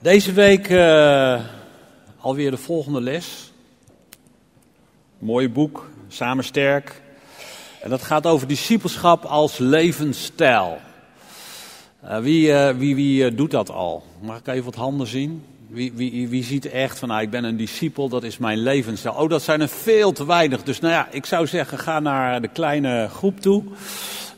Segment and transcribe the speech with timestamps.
[0.00, 1.40] Deze week uh,
[2.20, 3.52] alweer de volgende les.
[5.18, 7.02] Mooi boek, Samen Sterk.
[7.82, 10.78] En dat gaat over discipelschap als levensstijl.
[12.04, 14.02] Uh, wie, uh, wie, wie doet dat al?
[14.20, 15.44] Mag ik even wat handen zien?
[15.66, 19.14] Wie, wie, wie ziet echt van, nou, ik ben een discipel, dat is mijn levensstijl.
[19.14, 20.62] Oh, dat zijn er veel te weinig.
[20.62, 23.64] Dus nou ja, ik zou zeggen, ga naar de kleine groep toe.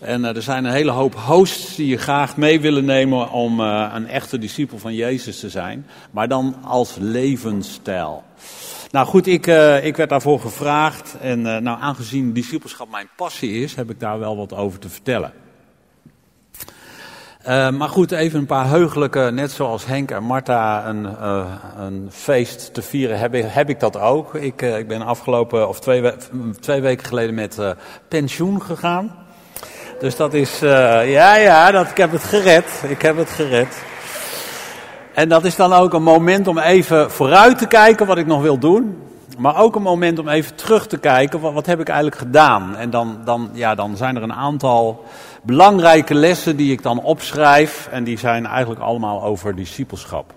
[0.01, 3.61] En uh, er zijn een hele hoop hosts die je graag mee willen nemen om
[3.61, 5.87] uh, een echte discipel van Jezus te zijn.
[6.11, 8.23] Maar dan als levensstijl.
[8.91, 11.17] Nou goed, ik, uh, ik werd daarvoor gevraagd.
[11.21, 15.33] En nou, aangezien discipelschap mijn passie is, heb ik daar wel wat over te vertellen.
[17.47, 21.25] Maar goed, even een paar heugelijke, net zoals Henk en Marta een,
[21.83, 24.35] een feest te vieren, heb ik, heb ik dat ook.
[24.35, 26.17] Ik, ik ben afgelopen, of twee, we
[26.61, 27.59] twee weken geleden met
[28.09, 29.29] pensioen gegaan.
[30.01, 32.83] Dus dat is, ja, ja, dat, ik heb het gered.
[32.89, 33.83] Ik heb het gered.
[35.15, 38.43] En dat is dan ook een moment om even vooruit te kijken wat ik nog
[38.43, 39.03] wil doen.
[39.39, 42.77] Maar ook een moment om even terug te kijken, wat, wat heb ik eigenlijk gedaan?
[42.77, 45.05] En dan, dan, ja, dan zijn er een aantal
[45.43, 47.89] belangrijke lessen die ik dan opschrijf.
[47.91, 50.33] En die zijn eigenlijk allemaal over discipelschap.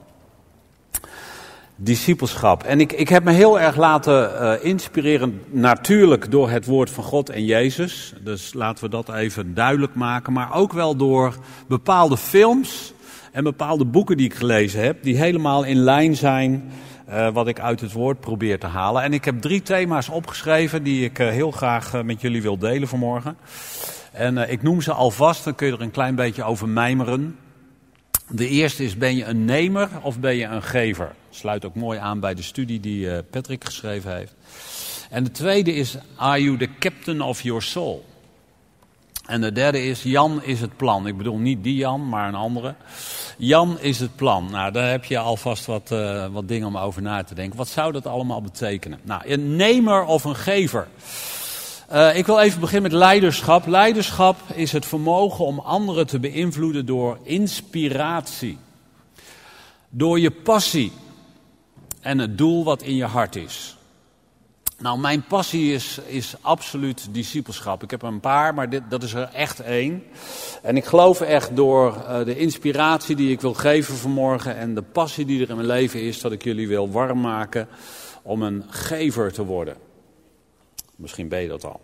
[1.76, 2.64] Discipelschap.
[2.64, 7.04] En ik, ik heb me heel erg laten uh, inspireren, natuurlijk door het woord van
[7.04, 8.14] God en Jezus.
[8.24, 10.34] Dus laten we dat even duidelijk maken.
[10.34, 11.36] Maar ook wel door
[11.68, 12.94] bepaalde films
[13.32, 16.72] en bepaalde boeken die ik gelezen heb, die helemaal in lijn zijn
[17.10, 19.04] uh, wat ik uit het woord probeer te halen.
[19.04, 22.88] En ik heb drie thema's opgeschreven die ik uh, heel graag met jullie wil delen
[22.88, 23.38] vanmorgen.
[24.12, 27.38] En ik noem ze alvast, dan kun je er een klein beetje over mijmeren.
[28.30, 31.12] De eerste is, ben je een nemer of ben je een gever?
[31.36, 34.34] Sluit ook mooi aan bij de studie die Patrick geschreven heeft.
[35.10, 38.06] En de tweede is, are you the captain of your soul?
[39.26, 41.08] En de derde is, Jan is het plan.
[41.08, 42.76] Ik bedoel niet die Jan, maar een andere.
[43.38, 44.48] Jan is het plan.
[44.52, 47.58] Nou, daar heb je alvast wat, uh, wat dingen om over na te denken.
[47.58, 49.00] Wat zou dat allemaal betekenen?
[49.04, 50.88] Nou, een nemer of een gever.
[51.94, 53.68] Uh, ik wil even beginnen met leiderschap.
[53.68, 58.58] Leiderschap is het vermogen om anderen te beïnvloeden door inspiratie.
[59.90, 60.92] Door je passie
[62.04, 63.78] en het doel wat in je hart is.
[64.78, 67.84] Nou, mijn passie is, is absoluut discipelschap.
[67.84, 70.04] Ik heb er een paar, maar dit, dat is er echt één.
[70.62, 74.82] En ik geloof echt door uh, de inspiratie die ik wil geven vanmorgen en de
[74.82, 77.68] passie die er in mijn leven is, dat ik jullie wil warm maken
[78.22, 79.76] om een gever te worden.
[80.96, 81.82] Misschien ben je dat al.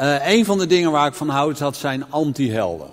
[0.00, 2.90] Uh, een van de dingen waar ik van houd, dat zijn anti-helden.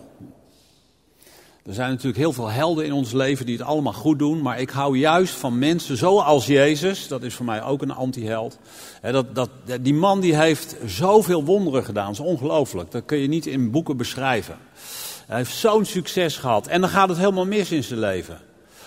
[1.65, 4.41] Er zijn natuurlijk heel veel helden in ons leven die het allemaal goed doen.
[4.41, 7.07] Maar ik hou juist van mensen zoals Jezus.
[7.07, 8.57] Dat is voor mij ook een anti-held.
[9.01, 9.49] Dat, dat,
[9.81, 12.05] die man die heeft zoveel wonderen gedaan.
[12.05, 12.91] Dat is ongelooflijk.
[12.91, 14.57] Dat kun je niet in boeken beschrijven.
[15.27, 16.67] Hij heeft zo'n succes gehad.
[16.67, 18.39] En dan gaat het helemaal mis in zijn leven.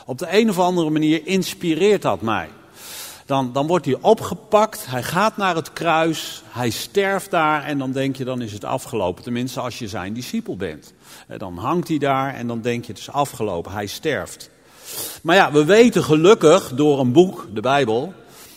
[0.06, 2.48] Op de een of andere manier inspireert dat mij.
[3.26, 7.92] Dan, dan wordt hij opgepakt, hij gaat naar het kruis, hij sterft daar en dan
[7.92, 9.22] denk je dan is het afgelopen.
[9.22, 10.92] Tenminste als je zijn discipel bent.
[11.38, 14.50] Dan hangt hij daar en dan denk je het is afgelopen, hij sterft.
[15.22, 18.12] Maar ja, we weten gelukkig door een boek, de Bijbel,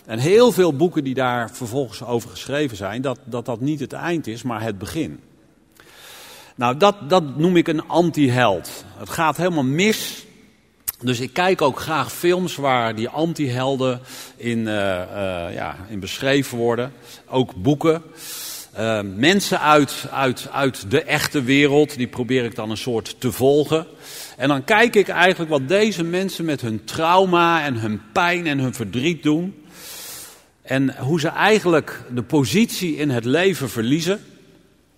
[0.06, 3.94] en heel veel boeken die daar vervolgens over geschreven zijn, dat dat, dat niet het
[3.94, 5.20] eind is, maar het begin.
[6.56, 8.86] Nou, dat, dat noem ik een anti-held.
[8.98, 10.26] Het gaat helemaal mis
[11.02, 14.00] dus ik kijk ook graag films waar die anti-helden
[14.36, 16.94] in, uh, uh, ja, in beschreven worden.
[17.28, 18.04] Ook boeken.
[18.80, 23.32] Uh, mensen uit, uit, uit de echte wereld, die probeer ik dan een soort te
[23.32, 23.88] volgen.
[24.38, 28.60] En dan kijk ik eigenlijk wat deze mensen met hun trauma en hun pijn en
[28.60, 29.56] hun verdriet doen.
[30.62, 34.20] En hoe ze eigenlijk de positie in het leven verliezen.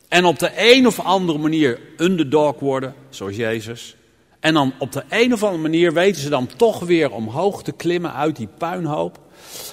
[0.08, 3.96] En op de een of andere manier underdog worden, zoals Jezus.
[4.40, 7.72] En dan op de een of andere manier weten ze dan toch weer omhoog te
[7.72, 9.20] klimmen uit die puinhoop.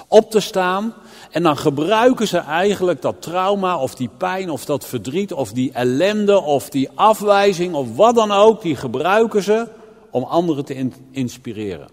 [0.08, 0.94] Op te staan.
[1.36, 5.72] En dan gebruiken ze eigenlijk dat trauma of die pijn of dat verdriet of die
[5.72, 8.62] ellende of die afwijzing of wat dan ook.
[8.62, 9.69] Die gebruiken ze
[10.10, 11.88] om anderen te inspireren.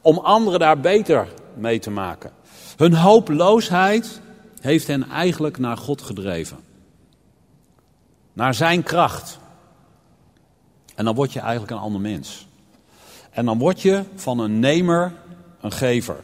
[0.00, 2.32] Om anderen daar beter mee te maken.
[2.76, 4.20] Hun hopeloosheid
[4.60, 6.58] heeft hen eigenlijk naar God gedreven.
[8.32, 9.38] Naar zijn kracht.
[10.94, 12.46] En dan word je eigenlijk een ander mens.
[13.30, 15.12] En dan word je van een nemer
[15.60, 16.20] een gever.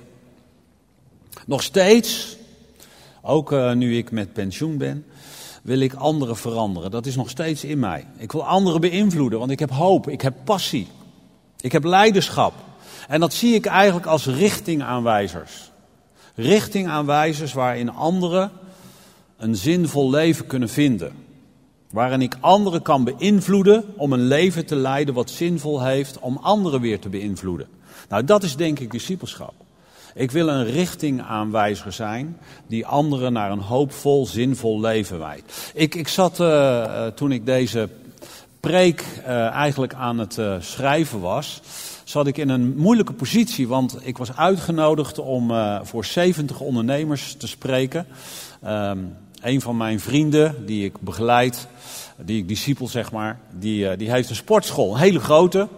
[1.46, 2.40] Nog steeds,
[3.22, 5.04] ook uh, nu ik met pensioen ben,
[5.62, 6.90] wil ik anderen veranderen.
[6.90, 8.06] Dat is nog steeds in mij.
[8.16, 10.86] Ik wil anderen beïnvloeden, want ik heb hoop, ik heb passie,
[11.60, 12.52] ik heb leiderschap.
[13.08, 15.70] En dat zie ik eigenlijk als richtingaanwijzers.
[16.34, 18.50] Richtingaanwijzers waarin anderen
[19.36, 21.12] een zinvol leven kunnen vinden.
[21.90, 26.80] Waarin ik anderen kan beïnvloeden om een leven te leiden wat zinvol heeft om anderen
[26.80, 27.68] weer te beïnvloeden.
[28.08, 29.54] Nou, dat is denk ik discipelschap.
[30.14, 35.72] Ik wil een richtingaanwijzer zijn die anderen naar een hoopvol, zinvol leven wijdt.
[35.74, 37.88] Ik, ik zat uh, toen ik deze
[38.60, 41.60] preek uh, eigenlijk aan het schrijven was,
[42.04, 43.68] zat ik in een moeilijke positie.
[43.68, 48.06] Want ik was uitgenodigd om voor 70 ondernemers te spreken.
[48.66, 51.66] Um, een van mijn vrienden die ik begeleid,
[52.16, 55.68] die ik discipel zeg maar, die, die heeft een sportschool, een hele grote.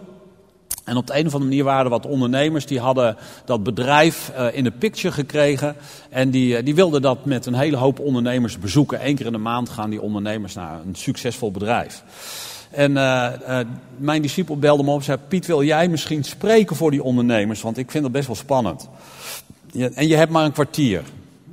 [0.85, 4.31] En op de een of andere manier waren er wat ondernemers die hadden dat bedrijf
[4.37, 5.75] uh, in de picture gekregen.
[6.09, 9.07] En die, uh, die wilden dat met een hele hoop ondernemers bezoeken.
[9.07, 12.03] Eén keer in de maand gaan die ondernemers naar een succesvol bedrijf.
[12.71, 13.29] En uh,
[13.97, 17.61] mijn discipel belde me op en zei: Piet, wil jij misschien spreken voor die ondernemers?
[17.61, 18.89] Want ik vind dat best wel spannend.
[19.93, 21.01] En je hebt maar een kwartier.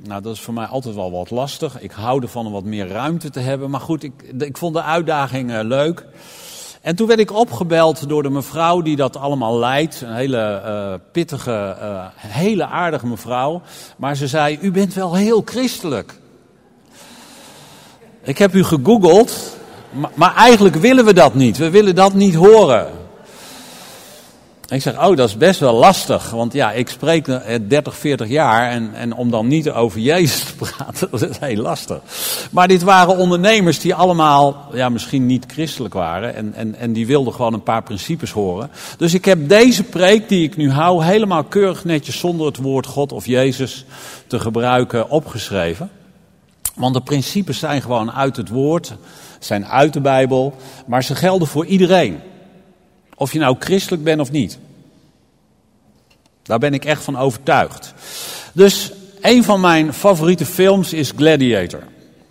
[0.03, 1.81] Nou, dat is voor mij altijd wel wat lastig.
[1.81, 3.69] Ik hou ervan om wat meer ruimte te hebben.
[3.69, 6.05] Maar goed, ik, ik vond de uitdaging leuk.
[6.83, 10.01] En toen werd ik opgebeld door de mevrouw die dat allemaal leidt.
[10.01, 13.61] Een hele uh, pittige, uh, hele aardige mevrouw.
[13.97, 16.19] Maar ze zei, u bent wel heel christelijk.
[18.21, 19.57] Ik heb u gegoogeld,
[20.13, 21.57] maar eigenlijk willen we dat niet.
[21.57, 22.87] We willen dat niet horen.
[24.73, 26.29] Ik zeg, oh, dat is best wel lastig.
[26.29, 27.25] Want ja, ik spreek
[27.67, 28.71] 30, 40 jaar.
[28.71, 31.99] En, en om dan niet over Jezus te praten, dat is heel lastig.
[32.51, 36.35] Maar dit waren ondernemers die allemaal, ja, misschien niet christelijk waren.
[36.35, 38.69] En, en, en die wilden gewoon een paar principes horen.
[38.97, 42.85] Dus ik heb deze preek die ik nu hou, helemaal keurig netjes zonder het woord
[42.85, 43.85] God of Jezus
[44.27, 45.89] te gebruiken, opgeschreven.
[46.75, 48.93] Want de principes zijn gewoon uit het woord,
[49.39, 50.55] zijn uit de Bijbel.
[50.85, 52.19] Maar ze gelden voor iedereen.
[53.23, 54.57] Of je nou christelijk bent of niet.
[56.41, 57.93] Daar ben ik echt van overtuigd.
[58.53, 58.91] Dus
[59.21, 61.83] een van mijn favoriete films is Gladiator.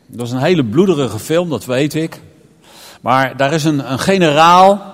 [0.07, 2.21] Dat is een hele bloederige film, dat weet ik.
[3.01, 4.92] Maar daar is een, een generaal,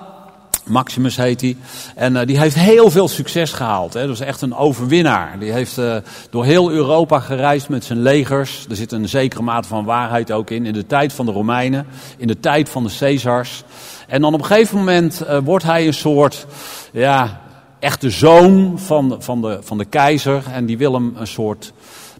[0.69, 1.57] Maximus heet hij,
[1.95, 3.93] en uh, die heeft heel veel succes gehaald.
[3.93, 4.01] Hè.
[4.01, 5.39] Dat is echt een overwinnaar.
[5.39, 5.95] Die heeft uh,
[6.29, 8.65] door heel Europa gereisd met zijn legers.
[8.69, 10.65] Er zit een zekere mate van waarheid ook in.
[10.65, 11.87] In de tijd van de Romeinen,
[12.17, 13.63] in de tijd van de Caesars.
[14.07, 16.45] En dan op een gegeven moment uh, wordt hij een soort,
[16.91, 17.41] ja,
[17.79, 20.43] echte zoon van, van, de, van de keizer.
[20.53, 21.73] En die wil hem een soort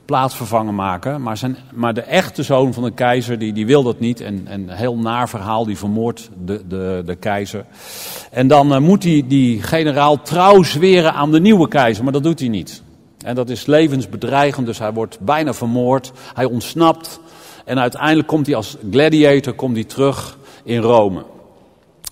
[0.10, 1.22] plaatsvervanger maken.
[1.22, 4.22] Maar, zijn, maar de echte zoon van de keizer, die, die wil dat niet.
[4.22, 7.66] En, en een heel naar verhaal, die vermoordt de, de, de keizer.
[8.32, 12.24] En dan uh, moet die, die generaal trouw zweren aan de nieuwe keizer, maar dat
[12.24, 12.84] doet hij niet.
[13.26, 16.12] En dat is levensbedreigend, dus hij wordt bijna vermoord.
[16.34, 17.20] Hij ontsnapt.
[17.66, 21.24] En uiteindelijk komt hij als gladiator komt hij terug in Rome.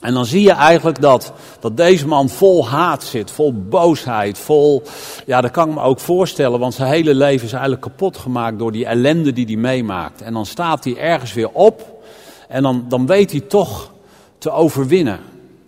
[0.07, 4.83] En dan zie je eigenlijk dat, dat deze man vol haat zit, vol boosheid, vol,
[5.25, 8.59] ja dat kan ik me ook voorstellen, want zijn hele leven is eigenlijk kapot gemaakt
[8.59, 10.21] door die ellende die hij meemaakt.
[10.21, 12.01] En dan staat hij ergens weer op
[12.48, 13.92] en dan, dan weet hij toch
[14.38, 15.19] te overwinnen.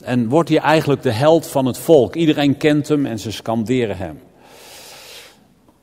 [0.03, 2.15] En wordt hij eigenlijk de held van het volk.
[2.15, 4.19] Iedereen kent hem en ze scanderen hem.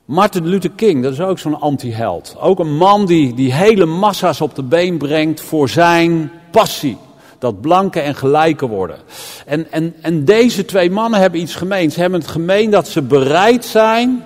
[0.05, 2.35] Martin Luther King, dat is ook zo'n anti-held.
[2.39, 6.97] Ook een man die, die hele massa's op de been brengt voor zijn passie
[7.39, 8.97] dat blanken en gelijken worden.
[9.45, 11.93] En, en, en deze twee mannen hebben iets gemeens.
[11.93, 14.23] Ze hebben het gemeen dat ze bereid zijn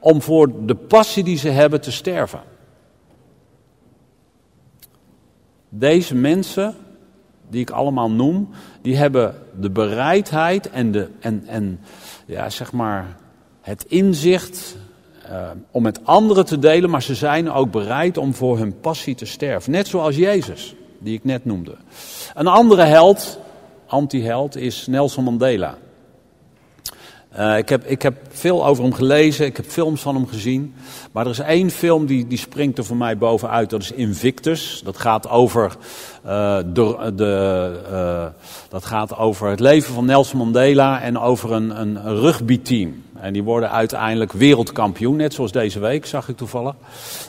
[0.00, 2.40] om voor de passie die ze hebben te sterven.
[5.68, 6.74] Deze mensen,
[7.48, 8.48] die ik allemaal noem,
[8.82, 11.80] die hebben de bereidheid en, de, en, en
[12.26, 13.16] ja, zeg maar
[13.60, 14.76] het inzicht
[15.30, 19.14] uh, om met anderen te delen, maar ze zijn ook bereid om voor hun passie
[19.14, 19.72] te sterven.
[19.72, 21.74] Net zoals Jezus die ik net noemde.
[22.34, 23.38] Een andere held,
[23.86, 25.78] anti-held, is Nelson Mandela.
[27.38, 30.74] Uh, ik, heb, ik heb veel over hem gelezen, ik heb films van hem gezien.
[31.12, 34.80] Maar er is één film die, die springt er voor mij bovenuit, dat is Invictus.
[34.84, 35.76] Dat gaat over,
[36.26, 38.26] uh, de, de, uh,
[38.68, 43.02] dat gaat over het leven van Nelson Mandela en over een, een rugbyteam.
[43.20, 46.74] En die worden uiteindelijk wereldkampioen, net zoals deze week, zag ik toevallig.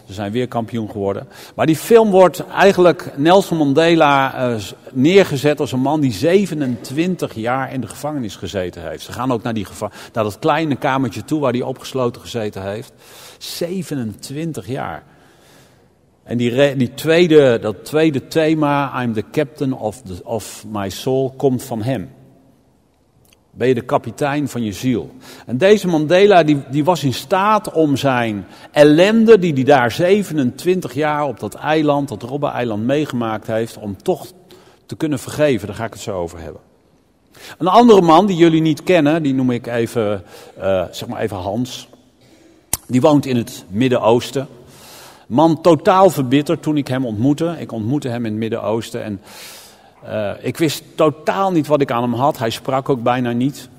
[0.07, 1.27] Ze zijn weer kampioen geworden.
[1.55, 4.55] Maar die film wordt eigenlijk Nelson Mandela uh,
[4.91, 9.03] neergezet als een man die 27 jaar in de gevangenis gezeten heeft.
[9.03, 9.67] Ze gaan ook naar, die
[10.13, 12.93] naar dat kleine kamertje toe waar hij opgesloten gezeten heeft.
[13.37, 15.03] 27 jaar.
[16.23, 21.33] En die, die tweede, dat tweede thema, I'm the captain of, the, of my soul,
[21.37, 22.09] komt van hem
[23.59, 25.09] ben je de kapitein van je ziel.
[25.45, 30.93] En deze Mandela die, die was in staat om zijn ellende die hij daar 27
[30.93, 34.27] jaar op dat eiland, dat Robben-eiland meegemaakt heeft, om toch
[34.85, 35.67] te kunnen vergeven.
[35.67, 36.61] Daar ga ik het zo over hebben.
[37.57, 40.23] Een andere man die jullie niet kennen, die noem ik even,
[40.59, 41.87] uh, zeg maar even Hans.
[42.87, 44.47] Die woont in het Midden-Oosten.
[45.27, 47.55] Man totaal verbitterd toen ik hem ontmoette.
[47.59, 49.21] Ik ontmoette hem in het Midden-Oosten en
[50.05, 52.37] uh, ik wist totaal niet wat ik aan hem had.
[52.37, 53.69] Hij sprak ook bijna niet.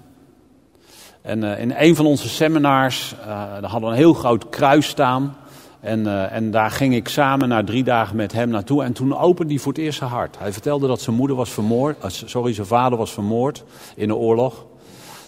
[1.23, 5.37] En uh, in een van onze seminars uh, hadden we een heel groot kruis staan.
[5.81, 8.85] En, en, daar ging ik samen na drie dagen met hem naartoe.
[8.85, 10.39] En toen opende hij voor het eerst zijn hart.
[10.39, 11.97] Hij vertelde dat zijn moeder was vermoord.
[12.07, 13.65] sorry, zijn vader was vermoord
[13.97, 14.65] in de oorlog.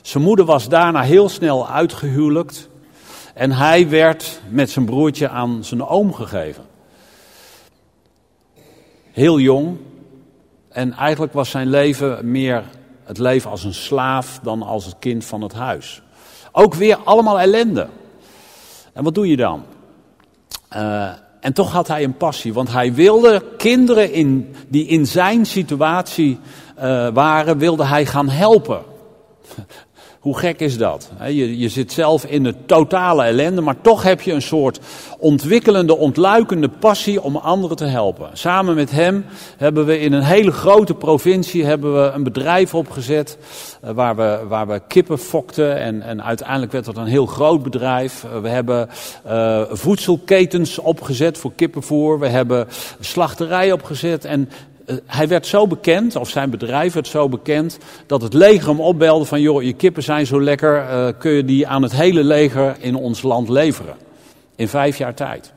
[0.02, 2.68] Zijn moeder was daarna heel snel uitgehuwelijkt.
[3.34, 6.64] En hij werd met zijn broertje aan zijn oom gegeven.
[9.12, 9.76] Heel jong.
[10.72, 12.64] En eigenlijk was zijn leven meer
[13.04, 16.02] het leven als een slaaf dan als het kind van het huis.
[16.52, 17.88] Ook weer allemaal ellende.
[18.92, 19.64] En wat doe je dan?
[20.76, 21.10] Uh,
[21.40, 26.38] en toch had hij een passie, want hij wilde kinderen in, die in zijn situatie
[26.78, 28.82] uh, waren, wilde hij gaan helpen.
[30.22, 31.10] Hoe gek is dat?
[31.26, 34.80] Je, je zit zelf in de totale ellende, maar toch heb je een soort
[35.18, 38.30] ontwikkelende, ontluikende passie om anderen te helpen.
[38.32, 39.24] Samen met hem
[39.56, 43.38] hebben we in een hele grote provincie hebben we een bedrijf opgezet
[43.80, 48.24] eh, waar we, waar we kippen fokten en, uiteindelijk werd dat een heel groot bedrijf.
[48.24, 48.88] Eh, we hebben
[49.26, 52.68] uh, voedselketens opgezet voor kippenvoer, we hebben
[53.00, 54.56] slachterijen opgezet en eh,
[55.06, 59.24] hij werd zo bekend, of zijn bedrijf werd zo bekend, dat het leger hem opbelde
[59.24, 62.76] van, joh, je kippen zijn zo lekker, uh, kun je die aan het hele leger
[62.80, 63.96] in ons land leveren.
[64.56, 65.52] In vijf jaar tijd.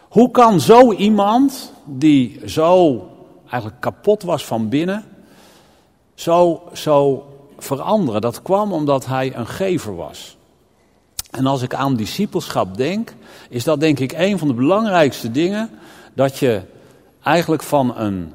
[0.00, 3.02] Hoe kan zo iemand, die zo
[3.50, 5.04] eigenlijk kapot was van binnen,
[6.14, 7.26] zo, zo
[7.58, 8.20] veranderen?
[8.20, 10.36] Dat kwam omdat hij een gever was.
[11.30, 13.14] En als ik aan discipelschap denk,
[13.48, 15.70] is dat denk ik een van de belangrijkste dingen,
[16.14, 16.60] dat je
[17.24, 18.32] eigenlijk van een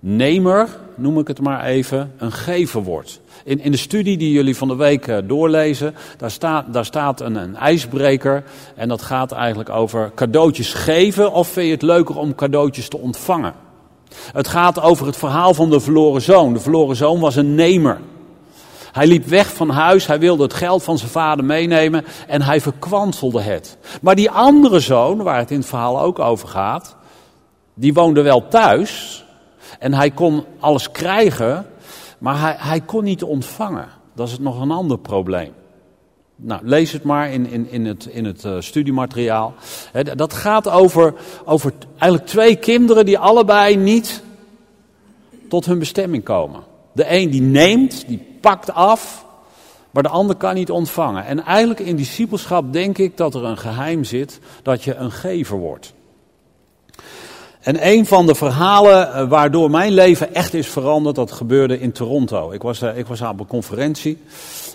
[0.00, 3.20] nemer, noem ik het maar even, een gever wordt.
[3.44, 7.20] In, in de studie die jullie van de week uh, doorlezen, daar staat, daar staat
[7.20, 8.44] een, een ijsbreker.
[8.76, 12.98] En dat gaat eigenlijk over cadeautjes geven of vind je het leuker om cadeautjes te
[12.98, 13.54] ontvangen.
[14.32, 16.52] Het gaat over het verhaal van de verloren zoon.
[16.52, 17.98] De verloren zoon was een nemer.
[18.92, 22.60] Hij liep weg van huis, hij wilde het geld van zijn vader meenemen en hij
[22.60, 23.78] verkwanselde het.
[24.02, 26.96] Maar die andere zoon, waar het in het verhaal ook over gaat,
[27.80, 29.24] die woonde wel thuis
[29.78, 31.66] en hij kon alles krijgen,
[32.18, 33.88] maar hij, hij kon niet ontvangen.
[34.14, 35.52] Dat is nog een ander probleem.
[36.36, 39.54] Nou, lees het maar in, in, in het, in het uh, studiemateriaal.
[40.16, 44.22] dat gaat over, over eigenlijk twee kinderen die allebei niet
[45.48, 46.60] tot hun bestemming komen.
[46.92, 49.26] De een die neemt, die pakt af,
[49.90, 51.24] maar de ander kan niet ontvangen.
[51.24, 55.58] En eigenlijk in discipelschap denk ik dat er een geheim zit dat je een gever
[55.58, 55.94] wordt.
[57.60, 61.92] En een van de verhalen eh, waardoor mijn leven echt is veranderd, dat gebeurde in
[61.92, 62.50] Toronto.
[62.50, 64.18] Ik was, uh, ik was op een conferentie.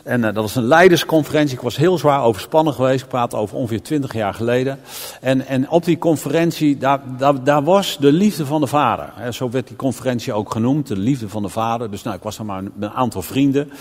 [0.06, 1.56] En uh, dat was een leidersconferentie.
[1.56, 3.04] Ik was heel zwaar overspannen geweest.
[3.04, 4.80] Ik praat over ongeveer twintig jaar geleden.
[5.22, 7.02] En, en op die conferentie, daar,
[7.44, 9.34] daar, was de liefde van de vader.
[9.34, 11.92] Zo werd die conferentie ook genoemd, de liefde van de vader.
[11.92, 13.72] Dus nou, ik was er maar met een aantal vrienden.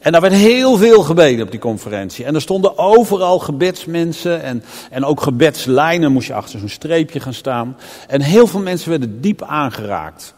[0.00, 2.24] En daar werd heel veel gebeden op die conferentie.
[2.24, 6.12] En er stonden overal gebedsmensen en, en ook gebedslijnen.
[6.12, 7.76] Moest je achter zo'n streepje gaan staan.
[8.08, 10.35] En heel veel mensen werden diep aangeraakt.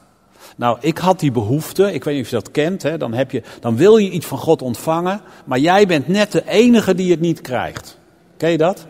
[0.58, 3.30] Nou, ik had die behoefte, ik weet niet of je dat kent, hè, dan, heb
[3.30, 7.10] je, dan wil je iets van God ontvangen, maar jij bent net de enige die
[7.10, 7.98] het niet krijgt.
[8.36, 8.86] Ken je dat?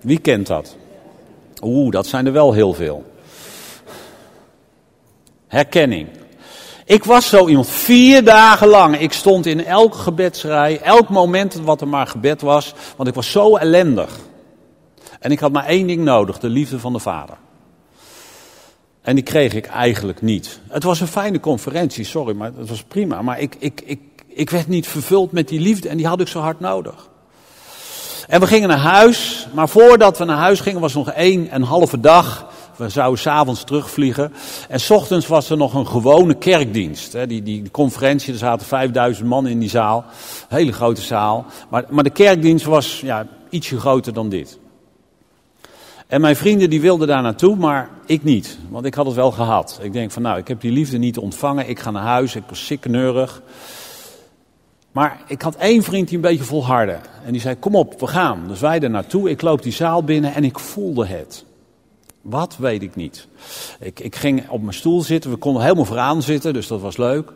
[0.00, 0.76] Wie kent dat?
[1.62, 3.04] Oeh, dat zijn er wel heel veel.
[5.46, 6.08] Herkenning.
[6.84, 8.98] Ik was zo iemand, vier dagen lang.
[8.98, 13.30] Ik stond in elke gebedsrij, elk moment wat er maar gebed was, want ik was
[13.30, 14.18] zo ellendig.
[15.20, 17.36] En ik had maar één ding nodig, de liefde van de Vader.
[19.08, 20.60] En die kreeg ik eigenlijk niet.
[20.68, 23.22] Het was een fijne conferentie, sorry, maar het was prima.
[23.22, 26.28] Maar ik, ik, ik, ik werd niet vervuld met die liefde en die had ik
[26.28, 27.08] zo hard nodig.
[28.26, 31.62] En we gingen naar huis, maar voordat we naar huis gingen was nog één en
[31.62, 32.46] halve dag.
[32.76, 34.32] We zouden s'avonds terugvliegen.
[34.68, 37.28] En s ochtends was er nog een gewone kerkdienst.
[37.28, 40.04] Die, die, conferentie, er zaten 5000 man in die zaal.
[40.48, 41.46] Hele grote zaal.
[41.68, 44.58] Maar, maar de kerkdienst was ja, ietsje groter dan dit.
[46.08, 48.58] En mijn vrienden die wilden daar naartoe, maar ik niet.
[48.68, 49.78] Want ik had het wel gehad.
[49.82, 51.68] Ik denk van nou, ik heb die liefde niet ontvangen.
[51.68, 53.42] Ik ga naar huis, ik was sikkeneurig.
[54.92, 56.98] Maar ik had één vriend die een beetje volhardde.
[57.24, 58.44] En die zei, kom op, we gaan.
[58.48, 59.30] Dus wij er naartoe.
[59.30, 61.44] Ik loop die zaal binnen en ik voelde het.
[62.22, 63.26] Wat, weet ik niet.
[63.80, 65.30] Ik, ik ging op mijn stoel zitten.
[65.30, 67.32] We konden helemaal vooraan zitten, dus dat was leuk.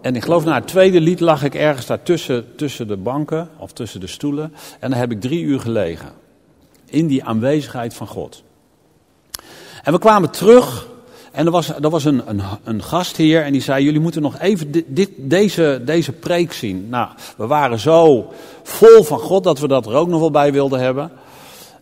[0.00, 3.48] En ik geloof na het tweede lied lag ik ergens daar tussen, tussen de banken
[3.56, 4.54] of tussen de stoelen.
[4.80, 6.22] En daar heb ik drie uur gelegen
[6.94, 8.42] in die aanwezigheid van God.
[9.82, 10.88] En we kwamen terug
[11.32, 14.38] en er was, er was een, een, een gastheer en die zei, jullie moeten nog
[14.38, 16.88] even dit, deze, deze preek zien.
[16.88, 18.32] Nou, we waren zo
[18.62, 21.10] vol van God dat we dat er ook nog wel bij wilden hebben.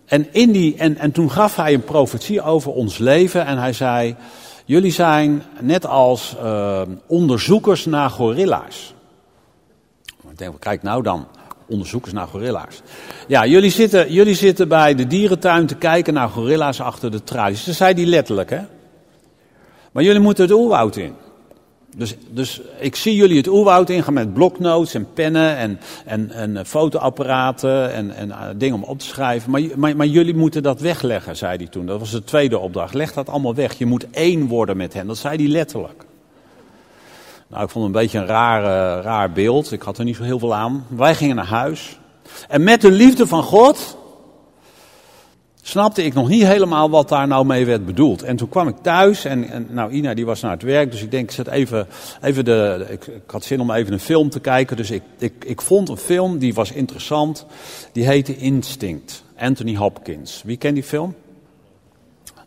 [0.05, 3.73] En, in die, en, en toen gaf hij een profetie over ons leven en hij
[3.73, 4.17] zei,
[4.65, 8.95] jullie zijn net als uh, onderzoekers naar gorilla's.
[10.31, 11.27] Ik denk, kijk nou dan,
[11.69, 12.83] onderzoekers naar gorilla's.
[13.29, 17.65] Ja, jullie zitten, jullie zitten bij de dierentuin te kijken naar gorilla's achter de tralies.
[17.65, 18.61] Dat zei hij letterlijk, hè.
[19.93, 21.15] Maar jullie moeten het oerwoud in.
[21.97, 26.67] Dus, dus ik zie jullie het oerwoud ingaan met bloknotes en pennen en, en, en
[26.67, 29.51] fotoapparaten en, en uh, dingen om op te schrijven.
[29.51, 31.87] Maar, maar, maar, jullie moeten dat wegleggen, zei hij toen.
[31.87, 32.95] Dat was de tweede opdracht.
[32.95, 33.79] Leg dat allemaal weg.
[33.79, 35.07] Je moet één worden met hen.
[35.07, 36.05] Dat zei hij letterlijk.
[37.53, 39.73] Nou, ik vond het een beetje een raar, uh, raar beeld.
[39.73, 40.87] Ik had er niet zo heel veel aan.
[40.89, 41.99] Wij gingen naar huis.
[42.49, 43.97] En met de liefde van God
[45.63, 48.23] snapte ik nog niet helemaal wat daar nou mee werd bedoeld.
[48.23, 51.03] En toen kwam ik thuis en, en nou Ina die was naar het werk, dus
[51.03, 51.87] ik denk ik zet even,
[52.23, 54.77] even de, ik, ik, had zin om even een film te kijken.
[54.77, 57.47] Dus ik, ik, ik vond een film die was interessant,
[57.93, 60.43] die heette Instinct, Anthony Hopkins.
[60.45, 61.15] Wie kent die film?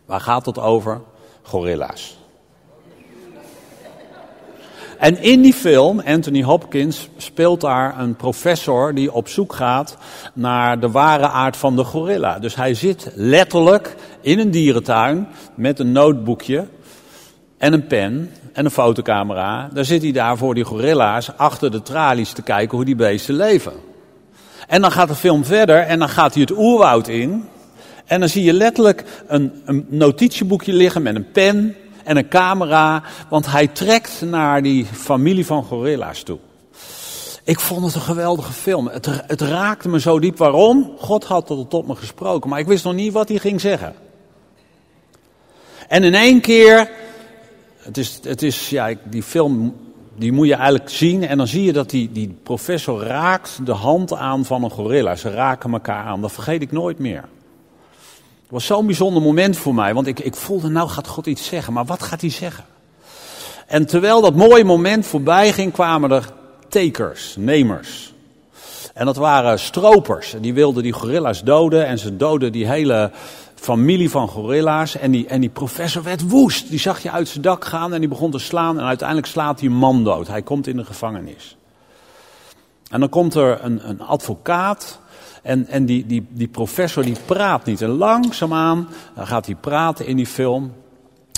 [0.04, 1.00] Waar gaat het over?
[1.42, 2.25] Gorilla's.
[4.98, 9.96] En in die film, Anthony Hopkins speelt daar een professor die op zoek gaat
[10.34, 12.38] naar de ware aard van de gorilla.
[12.38, 16.66] Dus hij zit letterlijk in een dierentuin met een notebookje
[17.58, 19.68] en een pen en een fotocamera.
[19.72, 23.34] Daar zit hij daar voor die gorilla's achter de tralies te kijken hoe die beesten
[23.34, 23.72] leven.
[24.66, 27.48] En dan gaat de film verder en dan gaat hij het oerwoud in.
[28.04, 31.76] En dan zie je letterlijk een, een notitieboekje liggen met een pen
[32.06, 36.38] en een camera, want hij trekt naar die familie van gorilla's toe.
[37.44, 38.88] Ik vond het een geweldige film.
[38.88, 40.36] Het, het raakte me zo diep.
[40.36, 40.92] Waarom?
[40.98, 43.94] God had tot, tot me gesproken, maar ik wist nog niet wat hij ging zeggen.
[45.88, 46.90] En in één keer,
[47.78, 49.74] het is, het is ja, die film
[50.14, 51.26] die moet je eigenlijk zien.
[51.26, 55.16] En dan zie je dat die, die professor raakt de hand aan van een gorilla.
[55.16, 56.20] Ze raken elkaar aan.
[56.20, 57.24] Dat vergeet ik nooit meer.
[58.46, 61.46] Het was zo'n bijzonder moment voor mij, want ik, ik voelde, nou gaat God iets
[61.46, 62.64] zeggen, maar wat gaat hij zeggen?
[63.66, 66.28] En terwijl dat mooie moment voorbij ging, kwamen er
[66.68, 68.12] takers, nemers.
[68.94, 70.34] En dat waren stropers.
[70.40, 73.10] Die wilden die gorilla's doden en ze doden die hele
[73.54, 74.96] familie van gorilla's.
[74.96, 76.70] En die, en die professor werd woest.
[76.70, 78.78] Die zag je uit zijn dak gaan en die begon te slaan.
[78.78, 80.28] En uiteindelijk slaat een man dood.
[80.28, 81.56] Hij komt in de gevangenis.
[82.90, 85.00] En dan komt er een, een advocaat
[85.42, 87.82] en, en die, die, die professor die praat niet.
[87.82, 90.72] En langzaamaan dan gaat hij praten in die film.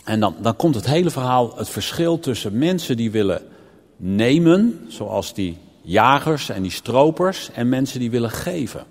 [0.05, 3.43] En dan, dan komt het hele verhaal, het verschil tussen mensen die willen
[3.97, 8.85] nemen, zoals die jagers en die stropers, en mensen die willen geven.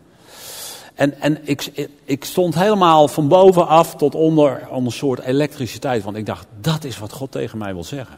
[0.94, 6.04] En, en ik, ik stond helemaal van bovenaf tot onder, onder een soort elektriciteit.
[6.04, 8.18] Want ik dacht, dat is wat God tegen mij wil zeggen.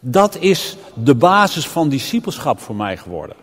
[0.00, 3.36] Dat is de basis van discipelschap voor mij geworden.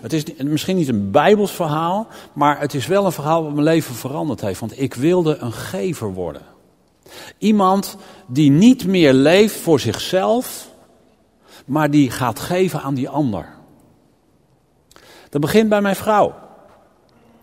[0.00, 3.64] Het is misschien niet een Bijbels verhaal, maar het is wel een verhaal wat mijn
[3.64, 4.60] leven veranderd heeft.
[4.60, 6.42] Want ik wilde een gever worden.
[7.38, 10.68] Iemand die niet meer leeft voor zichzelf,
[11.64, 13.48] maar die gaat geven aan die ander.
[15.30, 16.34] Dat begint bij mijn vrouw.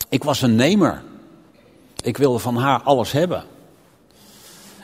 [0.09, 1.03] Ik was een nemer.
[2.03, 3.43] Ik wilde van haar alles hebben.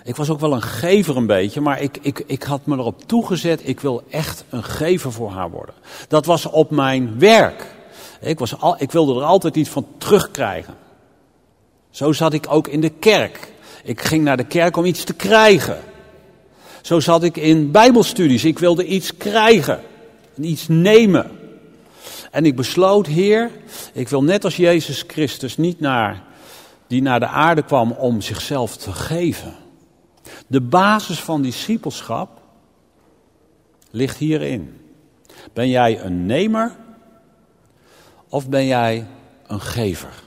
[0.08, 3.08] Ik was ook wel een gever een beetje, maar ik, ik, ik had me erop
[3.08, 5.76] toegezet, ik wil echt een gever voor haar worden.
[6.08, 7.66] Dat was op mijn werk.
[8.22, 10.74] Ik, was al, ik wilde er altijd iets van terugkrijgen.
[11.90, 13.52] Zo zat ik ook in de kerk.
[13.84, 15.80] Ik ging naar de kerk om iets te krijgen.
[16.82, 18.46] Zo zat ik in bijbelstudies.
[18.46, 19.82] Ik wilde iets krijgen,
[20.36, 21.32] iets nemen.
[22.32, 23.52] En ik besloot, Heer,
[23.94, 26.24] ik wil net als Jezus Christus niet naar,
[26.88, 29.66] die naar de aarde kwam om zichzelf te geven.
[30.48, 32.42] De basis van discipelschap
[33.92, 34.82] ligt hierin.
[35.54, 36.76] Ben jij een nemer
[38.30, 39.08] of ben jij
[39.48, 40.24] een gever?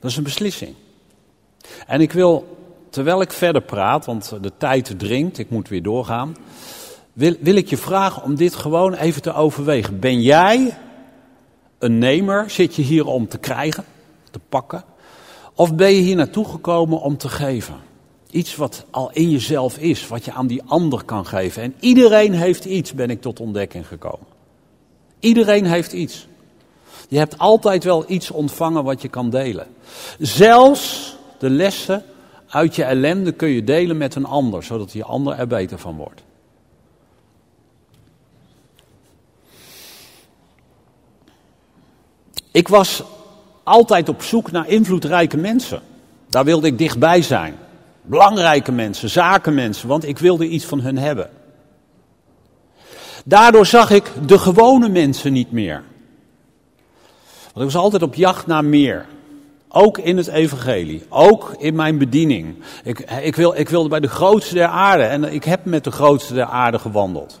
[0.00, 0.74] Dat is een beslissing.
[1.86, 2.58] En ik wil,
[2.90, 6.36] terwijl ik verder praat, want de tijd dringt, ik moet weer doorgaan,
[7.12, 10.00] wil, wil ik je vragen om dit gewoon even te overwegen.
[10.00, 10.78] Ben jij
[11.78, 12.50] een nemer?
[12.50, 13.84] Zit je hier om te krijgen,
[14.30, 14.84] te pakken?
[15.54, 17.74] Of ben je hier naartoe gekomen om te geven?
[18.34, 21.62] Iets wat al in jezelf is, wat je aan die ander kan geven.
[21.62, 24.26] En iedereen heeft iets, ben ik tot ontdekking gekomen.
[25.20, 26.26] Iedereen heeft iets.
[27.08, 29.66] Je hebt altijd wel iets ontvangen wat je kan delen.
[30.18, 32.04] Zelfs de lessen
[32.48, 35.96] uit je ellende kun je delen met een ander, zodat die ander er beter van
[35.96, 36.22] wordt.
[42.50, 43.02] Ik was
[43.62, 45.82] altijd op zoek naar invloedrijke mensen.
[46.28, 47.62] Daar wilde ik dichtbij zijn.
[48.06, 51.30] Belangrijke mensen, zakenmensen, want ik wilde iets van hun hebben.
[53.24, 55.82] Daardoor zag ik de gewone mensen niet meer.
[57.42, 59.06] Want ik was altijd op jacht naar meer.
[59.68, 62.56] Ook in het evangelie, ook in mijn bediening.
[62.84, 65.90] Ik, ik, wil, ik wilde bij de grootste der aarde en ik heb met de
[65.90, 67.40] grootste der aarde gewandeld.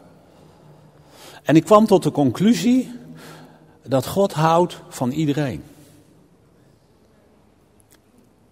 [1.42, 2.92] En ik kwam tot de conclusie
[3.82, 5.62] dat God houdt van iedereen.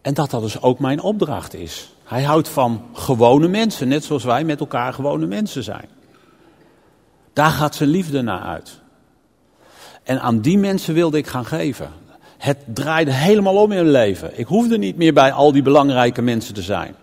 [0.03, 1.93] En dat dat dus ook mijn opdracht is.
[2.05, 5.89] Hij houdt van gewone mensen, net zoals wij met elkaar gewone mensen zijn.
[7.33, 8.81] Daar gaat zijn liefde naar uit.
[10.03, 11.91] En aan die mensen wilde ik gaan geven.
[12.39, 14.39] Het draaide helemaal om in mijn leven.
[14.39, 16.95] Ik hoefde niet meer bij al die belangrijke mensen te zijn.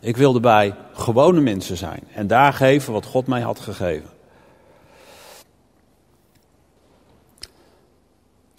[0.00, 4.10] Ik wilde bij gewone mensen zijn en daar geven wat God mij had gegeven.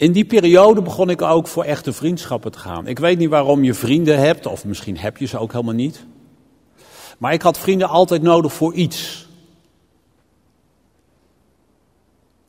[0.00, 2.86] In die periode begon ik ook voor echte vriendschappen te gaan.
[2.86, 6.04] Ik weet niet waarom je vrienden hebt, of misschien heb je ze ook helemaal niet.
[7.18, 9.28] Maar ik had vrienden altijd nodig voor iets.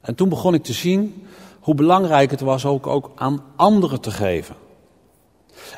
[0.02, 1.28] En toen begon ik te zien
[1.60, 4.56] hoe belangrijk het was ook, ook aan anderen te geven.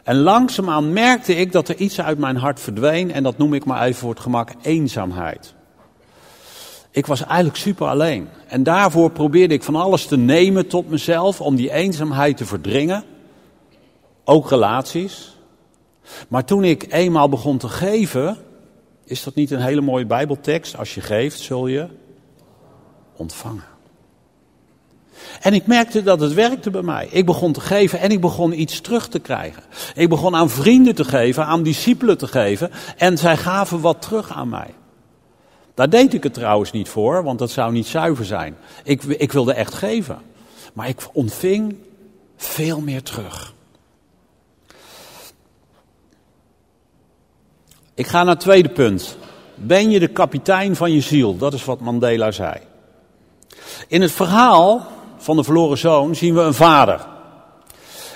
[0.04, 3.66] En langzaamaan merkte ik dat er iets uit mijn hart verdween en dat noem ik
[3.66, 5.54] maar even voor het gemak eenzaamheid.
[6.94, 8.28] Ik was eigenlijk super alleen.
[8.48, 13.04] En daarvoor probeerde ik van alles te nemen tot mezelf om die eenzaamheid te verdringen.
[14.24, 15.38] Ook relaties.
[16.28, 18.38] Maar toen ik eenmaal begon te geven,
[19.06, 20.78] is dat niet een hele mooie Bijbeltekst?
[20.78, 21.88] Als je geeft, zul je
[23.16, 23.64] ontvangen.
[25.42, 27.08] En ik merkte dat het werkte bij mij.
[27.12, 29.64] Ik begon te geven en ik begon iets terug te krijgen.
[29.96, 32.72] Ik begon aan vrienden te geven, aan discipelen te geven.
[32.98, 34.74] En zij gaven wat terug aan mij.
[35.74, 38.58] Daar deed ik het trouwens niet voor, want dat zou niet zuiver zijn.
[38.84, 40.18] Ik, ik wilde echt geven.
[40.74, 41.76] Maar ik ontving
[42.38, 43.54] veel meer terug.
[47.94, 49.18] Ik ga naar het tweede punt.
[49.56, 51.38] Ben je de kapitein van je ziel?
[51.38, 52.54] Dat is wat Mandela zei.
[53.88, 57.06] In het verhaal van de verloren zoon zien we een vader.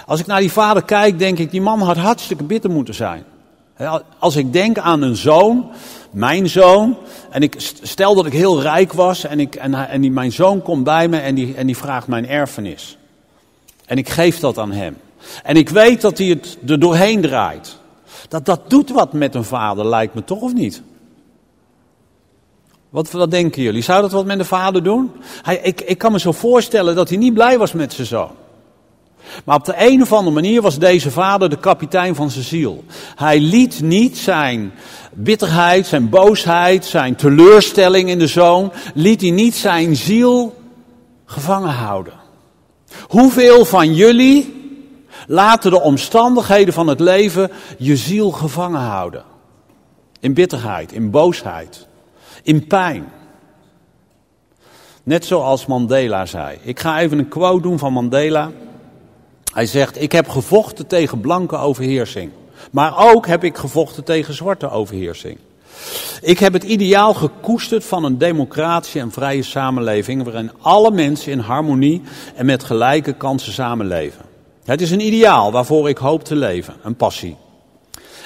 [0.06, 3.24] Als ik naar die vader kijk, denk ik, die man had hartstikke bitter moeten zijn.
[4.20, 5.72] Als ik denk aan een zoon,
[6.12, 6.98] mijn zoon,
[7.30, 10.62] en ik stel dat ik heel rijk was en, ik, en, en die, mijn zoon
[10.62, 12.98] komt bij me en die, en die vraagt mijn erfenis.
[13.86, 14.98] En ik geef dat aan hem.
[15.44, 17.78] En ik weet dat hij het er doorheen draait.
[18.28, 20.82] Dat, dat doet wat met een vader, lijkt me toch of niet?
[22.90, 23.82] Wat, wat denken jullie?
[23.82, 25.12] Zou dat wat met de vader doen?
[25.42, 28.32] Hij, ik, ik kan me zo voorstellen dat hij niet blij was met zijn zoon.
[29.46, 32.84] Maar op de een of andere manier was deze vader de kapitein van zijn ziel.
[33.16, 34.74] Hij liet niet zijn
[35.14, 40.56] bitterheid, zijn boosheid, zijn teleurstelling in de zoon, liet hij niet zijn ziel
[41.26, 42.14] gevangen houden.
[43.08, 44.56] Hoeveel van jullie
[45.28, 49.24] laten de omstandigheden van het leven je ziel gevangen houden?
[50.20, 51.88] In bitterheid, in boosheid,
[52.44, 53.12] in pijn.
[55.04, 56.58] Net zoals Mandela zei.
[56.62, 58.52] Ik ga even een quote doen van Mandela.
[59.58, 62.32] Hij zegt: Ik heb gevochten tegen blanke overheersing.
[62.72, 65.38] Maar ook heb ik gevochten tegen zwarte overheersing.
[66.22, 71.40] Ik heb het ideaal gekoesterd van een democratische en vrije samenleving waarin alle mensen in
[71.40, 72.02] harmonie
[72.36, 74.26] en met gelijke kansen samenleven.
[74.64, 77.36] Het is een ideaal waarvoor ik hoop te leven, een passie.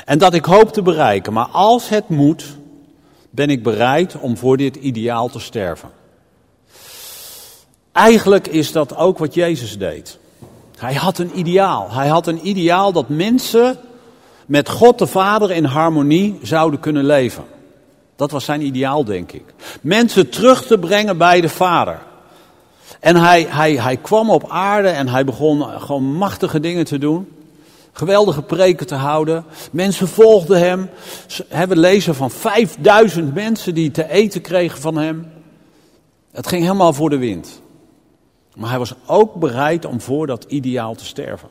[0.06, 2.46] En dat ik hoop te bereiken, maar als het moet,
[3.30, 5.90] ben ik bereid om voor dit ideaal te sterven.
[7.92, 10.20] Eigenlijk is dat ook wat Jezus deed.
[10.82, 11.92] Hij had een ideaal.
[11.92, 13.78] Hij had een ideaal dat mensen
[14.46, 17.44] met God de Vader in harmonie zouden kunnen leven.
[18.16, 19.44] Dat was zijn ideaal, denk ik.
[19.82, 22.00] Mensen terug te brengen bij de Vader.
[23.00, 27.28] En hij, hij, hij kwam op aarde en hij begon gewoon machtige dingen te doen.
[27.92, 29.46] Geweldige preken te houden.
[29.72, 30.90] Mensen volgden hem.
[31.68, 35.32] We lezen van 5000 mensen die te eten kregen van hem.
[36.32, 37.62] Het ging helemaal voor de wind.
[38.56, 41.50] Maar hij was ook bereid om voor dat ideaal te sterven.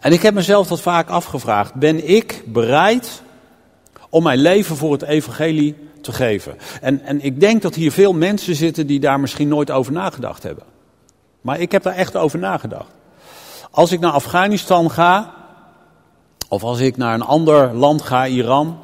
[0.00, 1.74] En ik heb mezelf dat vaak afgevraagd.
[1.74, 3.22] Ben ik bereid
[4.08, 6.56] om mijn leven voor het evangelie te geven?
[6.80, 10.42] En, en ik denk dat hier veel mensen zitten die daar misschien nooit over nagedacht
[10.42, 10.64] hebben.
[11.40, 12.90] Maar ik heb daar echt over nagedacht.
[13.70, 15.34] Als ik naar Afghanistan ga,
[16.48, 18.78] of als ik naar een ander land ga, Iran,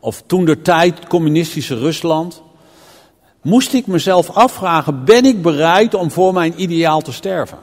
[0.00, 2.42] of toen de tijd communistische Rusland,
[3.46, 7.58] moest ik mezelf afvragen, ben ik bereid om voor mijn ideaal te sterven?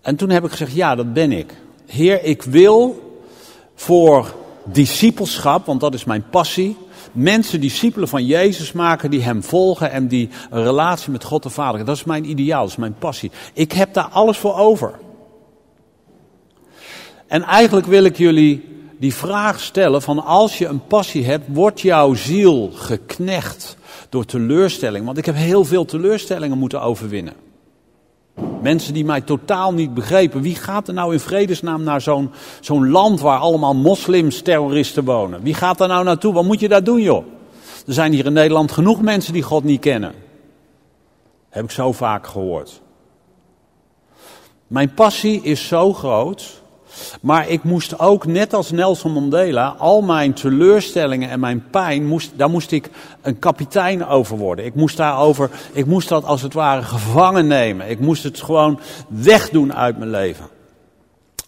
[0.00, 1.54] En toen heb ik gezegd, ja, dat ben ik.
[1.86, 3.02] Heer, ik wil
[3.74, 6.76] voor discipelschap, want dat is mijn passie,
[7.12, 11.50] mensen discipelen van Jezus maken die hem volgen en die een relatie met God de
[11.50, 11.84] Vader.
[11.84, 13.30] Dat is mijn ideaal, dat is mijn passie.
[13.52, 14.98] Ik heb daar alles voor over.
[17.26, 21.80] En eigenlijk wil ik jullie die vraag stellen van als je een passie hebt, wordt
[21.80, 23.78] jouw ziel geknecht
[24.10, 25.04] door teleurstelling?
[25.04, 27.34] Want ik heb heel veel teleurstellingen moeten overwinnen.
[28.62, 30.42] Mensen die mij totaal niet begrepen.
[30.42, 35.42] Wie gaat er nou in vredesnaam naar zo'n zo'n land waar allemaal moslims, terroristen wonen?
[35.42, 36.32] Wie gaat daar nou naartoe?
[36.32, 37.24] Wat moet je daar doen, joh?
[37.86, 40.14] Er zijn hier in Nederland genoeg mensen die God niet kennen.
[41.48, 42.80] Heb ik zo vaak gehoord.
[44.66, 46.59] Mijn passie is zo groot.
[47.20, 52.30] Maar ik moest ook, net als Nelson Mandela, al mijn teleurstellingen en mijn pijn, moest,
[52.36, 52.90] daar moest ik
[53.22, 54.64] een kapitein over worden.
[54.64, 57.90] Ik moest, daarover, ik moest dat als het ware gevangen nemen.
[57.90, 60.46] Ik moest het gewoon wegdoen uit mijn leven.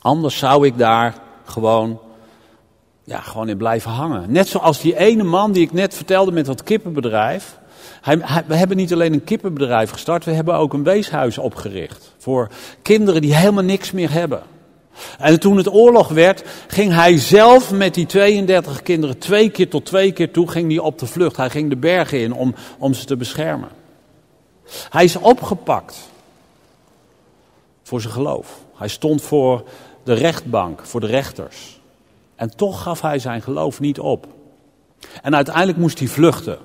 [0.01, 2.01] Anders zou ik daar gewoon,
[3.05, 4.33] ja, gewoon in blijven hangen.
[4.33, 7.59] Net zoals die ene man die ik net vertelde met dat kippenbedrijf.
[8.47, 12.15] we hebben niet alleen een kippenbedrijf gestart, we hebben ook een weeshuis opgericht.
[12.19, 12.49] Voor
[12.83, 14.43] kinderen die helemaal niks meer hebben.
[15.19, 19.85] En toen het oorlog werd, ging hij zelf met die 32 kinderen twee keer tot
[19.85, 21.37] twee keer toe ging hij op de vlucht.
[21.37, 23.69] Hij ging de bergen in om, om ze te beschermen.
[24.91, 26.11] Hij is opgepakt
[27.83, 28.59] voor zijn geloof.
[28.75, 29.65] Hij stond voor
[30.03, 31.81] de rechtbank, voor de rechters.
[32.35, 34.27] En toch gaf hij zijn geloof niet op.
[35.23, 36.59] En uiteindelijk moest hij vluchten.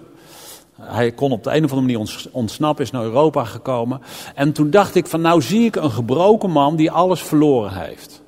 [0.81, 4.01] Hij kon op de een of andere manier ontsnappen, is naar Europa gekomen.
[4.35, 8.21] En toen dacht ik van nou zie ik een gebroken man die alles verloren heeft.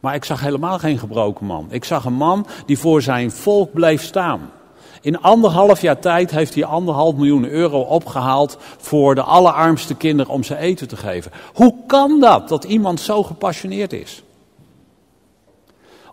[0.00, 1.66] Maar ik zag helemaal geen gebroken man.
[1.70, 4.50] Ik zag een man die voor zijn volk bleef staan.
[5.00, 10.42] In anderhalf jaar tijd heeft hij anderhalf miljoen euro opgehaald voor de allerarmste kinderen om
[10.42, 11.32] ze eten te geven.
[11.54, 14.22] Hoe kan dat, dat iemand zo gepassioneerd is?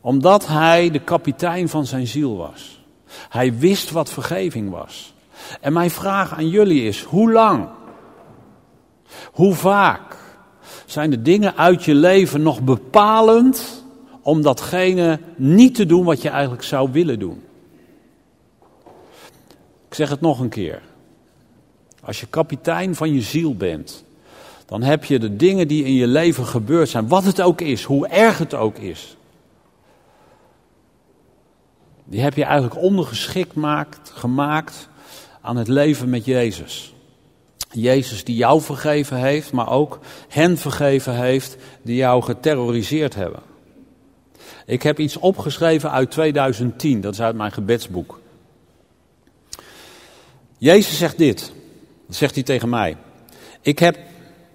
[0.02, 2.82] Omdat hij de kapitein van zijn ziel was.
[3.30, 5.14] Hij wist wat vergeving was.
[5.62, 7.68] En mijn vraag aan jullie is: hoe lang?
[9.32, 10.18] Hoe vaak
[10.86, 13.86] zijn de dingen uit je leven nog bepalend
[14.22, 17.44] om datgene niet te doen wat je eigenlijk zou willen doen?
[19.88, 20.82] Ik zeg het nog een keer.
[22.04, 24.04] Als je kapitein van je ziel bent,
[24.66, 27.84] dan heb je de dingen die in je leven gebeurd zijn, wat het ook is,
[27.84, 29.18] hoe erg het ook is,
[32.04, 34.90] die heb je eigenlijk ondergeschikt maakt, gemaakt
[35.48, 36.94] aan het leven met Jezus.
[37.72, 43.40] Jezus die jou vergeven heeft, maar ook hen vergeven heeft die jou geterroriseerd hebben.
[44.66, 48.20] Ik heb iets opgeschreven uit 2010, dat is uit mijn gebedsboek.
[50.58, 51.52] Jezus zegt dit,
[52.08, 52.98] dat zegt hij tegen mij.
[53.62, 53.98] Ik heb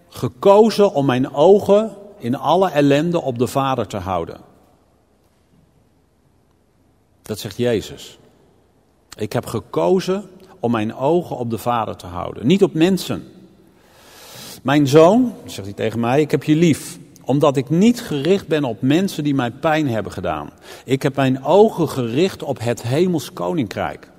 [0.09, 4.41] gekozen om mijn ogen in alle ellende op de Vader te houden.
[7.23, 8.19] Dat zegt Jezus.
[9.17, 10.31] Ik heb gekozen
[10.63, 13.25] om mijn ogen op de Vader te houden, niet op mensen.
[14.63, 18.65] Mijn zoon, zegt hij tegen mij, ik heb je lief, omdat ik niet gericht ben
[18.65, 20.51] op mensen die mij pijn hebben gedaan.
[20.85, 24.11] Ik heb mijn ogen gericht op het hemels koninkrijk.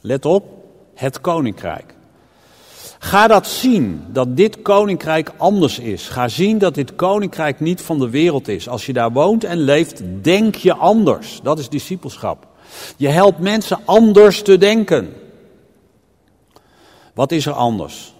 [0.00, 0.44] Let op,
[0.94, 1.94] het koninkrijk.
[2.98, 6.08] Ga dat zien, dat dit koninkrijk anders is.
[6.08, 8.68] Ga zien dat dit koninkrijk niet van de wereld is.
[8.68, 11.40] Als je daar woont en leeft, denk je anders.
[11.42, 12.46] Dat is discipelschap.
[12.96, 15.14] Je helpt mensen anders te denken.
[17.20, 18.14] Wat is er anders?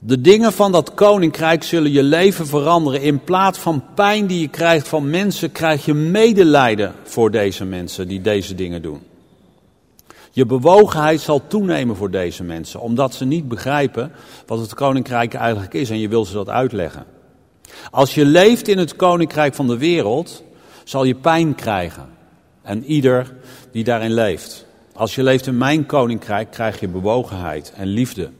[0.00, 3.02] De dingen van dat koninkrijk zullen je leven veranderen.
[3.02, 8.08] In plaats van pijn die je krijgt van mensen, krijg je medelijden voor deze mensen
[8.08, 9.02] die deze dingen doen.
[10.30, 14.12] Je bewogenheid zal toenemen voor deze mensen, omdat ze niet begrijpen
[14.46, 17.04] wat het koninkrijk eigenlijk is en je wil ze dat uitleggen.
[17.90, 20.42] Als je leeft in het koninkrijk van de wereld,
[20.84, 22.08] zal je pijn krijgen.
[22.62, 23.34] En ieder
[23.72, 24.65] die daarin leeft.
[24.96, 28.30] Als je leeft in mijn koninkrijk, krijg je bewogenheid en liefde.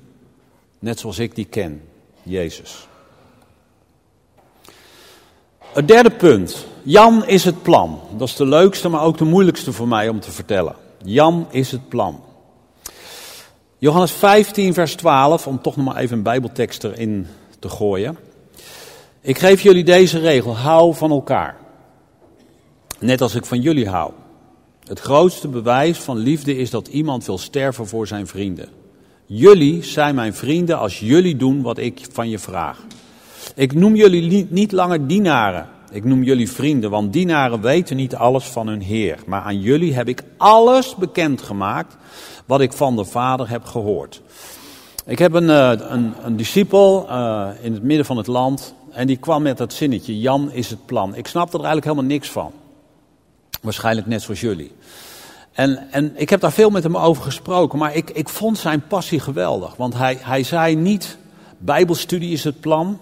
[0.79, 1.83] Net zoals ik die ken,
[2.23, 2.89] Jezus.
[5.73, 6.67] Het derde punt.
[6.83, 8.01] Jan is het plan.
[8.17, 10.75] Dat is de leukste, maar ook de moeilijkste voor mij om te vertellen.
[11.05, 12.21] Jan is het plan.
[13.79, 17.27] Johannes 15, vers 12, om toch nog maar even een Bijbeltekst erin
[17.59, 18.19] te gooien.
[19.21, 21.57] Ik geef jullie deze regel: hou van elkaar.
[22.99, 24.13] Net als ik van jullie hou.
[24.87, 28.69] Het grootste bewijs van liefde is dat iemand wil sterven voor zijn vrienden.
[29.25, 32.85] Jullie zijn mijn vrienden als jullie doen wat ik van je vraag.
[33.55, 35.69] Ik noem jullie niet langer dienaren.
[35.91, 39.19] Ik noem jullie vrienden, want dienaren weten niet alles van hun Heer.
[39.27, 41.97] Maar aan jullie heb ik alles bekendgemaakt
[42.45, 44.23] wat ik van de Vader heb gehoord.
[45.07, 49.07] Ik heb een, eh, een, een discipel uh, in het midden van het land en
[49.07, 51.15] die kwam met dat zinnetje, Jan is het plan.
[51.15, 52.53] Ik snapte er eigenlijk helemaal niks van.
[53.67, 54.73] Waarschijnlijk net zoals jullie.
[55.53, 58.87] En, en ik heb daar veel met hem over gesproken, maar ik, ik vond zijn
[58.87, 59.77] passie geweldig.
[59.77, 61.19] Want hij, hij zei niet,
[61.59, 63.01] bijbelstudie is het plan,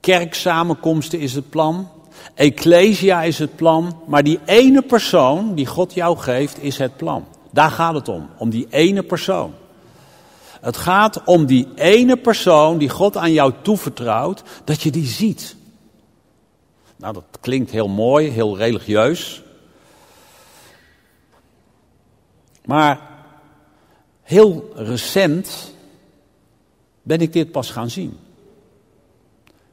[0.00, 1.88] kerksamenkomsten is het plan,
[2.34, 7.24] ecclesia is het plan, maar die ene persoon die God jou geeft is het plan.
[7.50, 9.52] Daar gaat het om, om die ene persoon.
[10.60, 15.56] Het gaat om die ene persoon die God aan jou toevertrouwt, dat je die ziet.
[16.96, 19.44] Nou, dat klinkt heel mooi, heel religieus.
[22.66, 23.00] Maar
[24.22, 25.72] heel recent
[27.02, 28.18] ben ik dit pas gaan zien.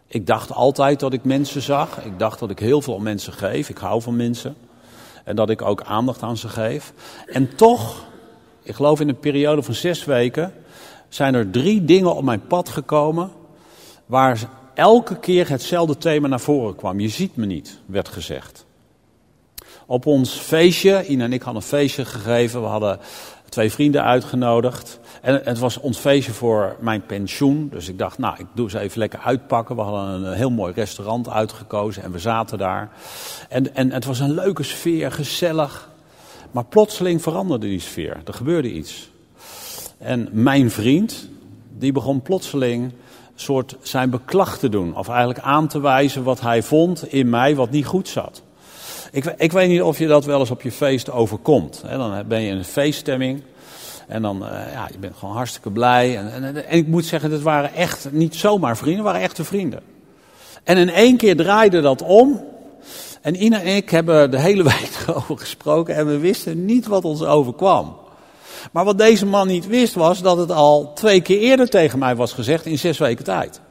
[0.08, 2.06] Ik dacht altijd dat ik mensen zag.
[2.06, 3.70] Ik dacht dat ik heel veel mensen geef.
[3.70, 4.56] Ik hou van mensen.
[5.24, 6.94] En dat ik ook aandacht aan ze geef.
[7.28, 8.06] En toch,
[8.64, 10.54] ik geloof in een periode van zes weken,
[11.10, 13.32] zijn er drie dingen op mijn pad gekomen.
[14.06, 17.00] Waar elke keer hetzelfde thema naar voren kwam.
[17.00, 18.66] Je ziet me niet, werd gezegd.
[19.86, 22.62] Op ons feestje, Ina en ik hadden een feestje gegeven.
[22.62, 23.00] We hadden
[23.50, 25.00] twee vrienden uitgenodigd.
[25.22, 27.70] En het was ons feestje voor mijn pensioen.
[27.72, 29.76] Dus ik dacht, nou, ik doe ze even lekker uitpakken.
[29.76, 32.92] We hadden een heel mooi restaurant uitgekozen en we zaten daar.
[33.50, 35.90] En, en het was een leuke sfeer, gezellig.
[36.52, 38.22] Maar plotseling veranderde die sfeer.
[38.26, 39.10] Er gebeurde iets.
[39.98, 41.30] En mijn vriend,
[41.78, 42.92] die begon plotseling
[43.36, 44.96] soort zijn beklag te doen.
[44.96, 48.42] Of eigenlijk aan te wijzen wat hij vond in mij wat niet goed zat.
[49.14, 51.84] Ik, ik weet niet of je dat wel eens op je feest overkomt.
[51.90, 53.42] Dan ben je in een feeststemming.
[54.08, 56.18] En dan, uh, ja, je bent gewoon hartstikke blij.
[56.18, 59.44] En, en, en, ik moet zeggen, het waren echt niet zomaar vrienden, het waren echte
[59.44, 59.82] vrienden.
[60.64, 62.46] En in één keer draaide dat om.
[63.22, 67.06] En Ina en ik hebben de hele week over gesproken en we wisten niet wat
[67.06, 67.96] ons overkwam.
[68.72, 72.16] Maar wat deze man niet wist was dat het al twee keer eerder tegen mij
[72.16, 73.62] was gezegd in zes weken tijd.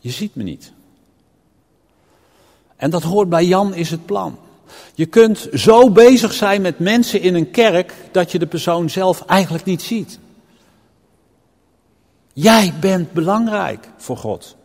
[0.00, 0.72] Je ziet me niet.
[2.78, 4.38] En dat hoort bij Jan is het plan.
[4.94, 9.22] Je kunt zo bezig zijn met mensen in een kerk dat je de persoon zelf
[9.26, 10.18] eigenlijk niet ziet.
[12.32, 14.56] Jij bent belangrijk voor God.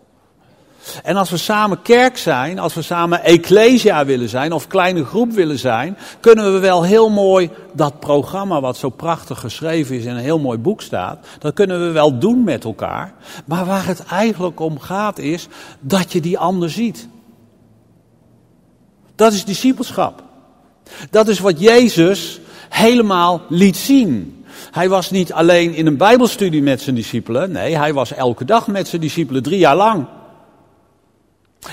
[1.04, 5.32] En als we samen kerk zijn, als we samen ecclesia willen zijn of kleine groep
[5.32, 10.16] willen zijn, kunnen we wel heel mooi dat programma wat zo prachtig geschreven is in
[10.16, 13.14] een heel mooi boek staat, dat kunnen we wel doen met elkaar.
[13.46, 15.48] Maar waar het eigenlijk om gaat is
[15.80, 17.08] dat je die ander ziet.
[19.16, 20.24] Dat is discipelschap.
[21.10, 24.46] Dat is wat Jezus helemaal liet zien.
[24.72, 27.52] Hij was niet alleen in een Bijbelstudie met zijn discipelen.
[27.52, 30.06] Nee, hij was elke dag met zijn discipelen, drie jaar lang.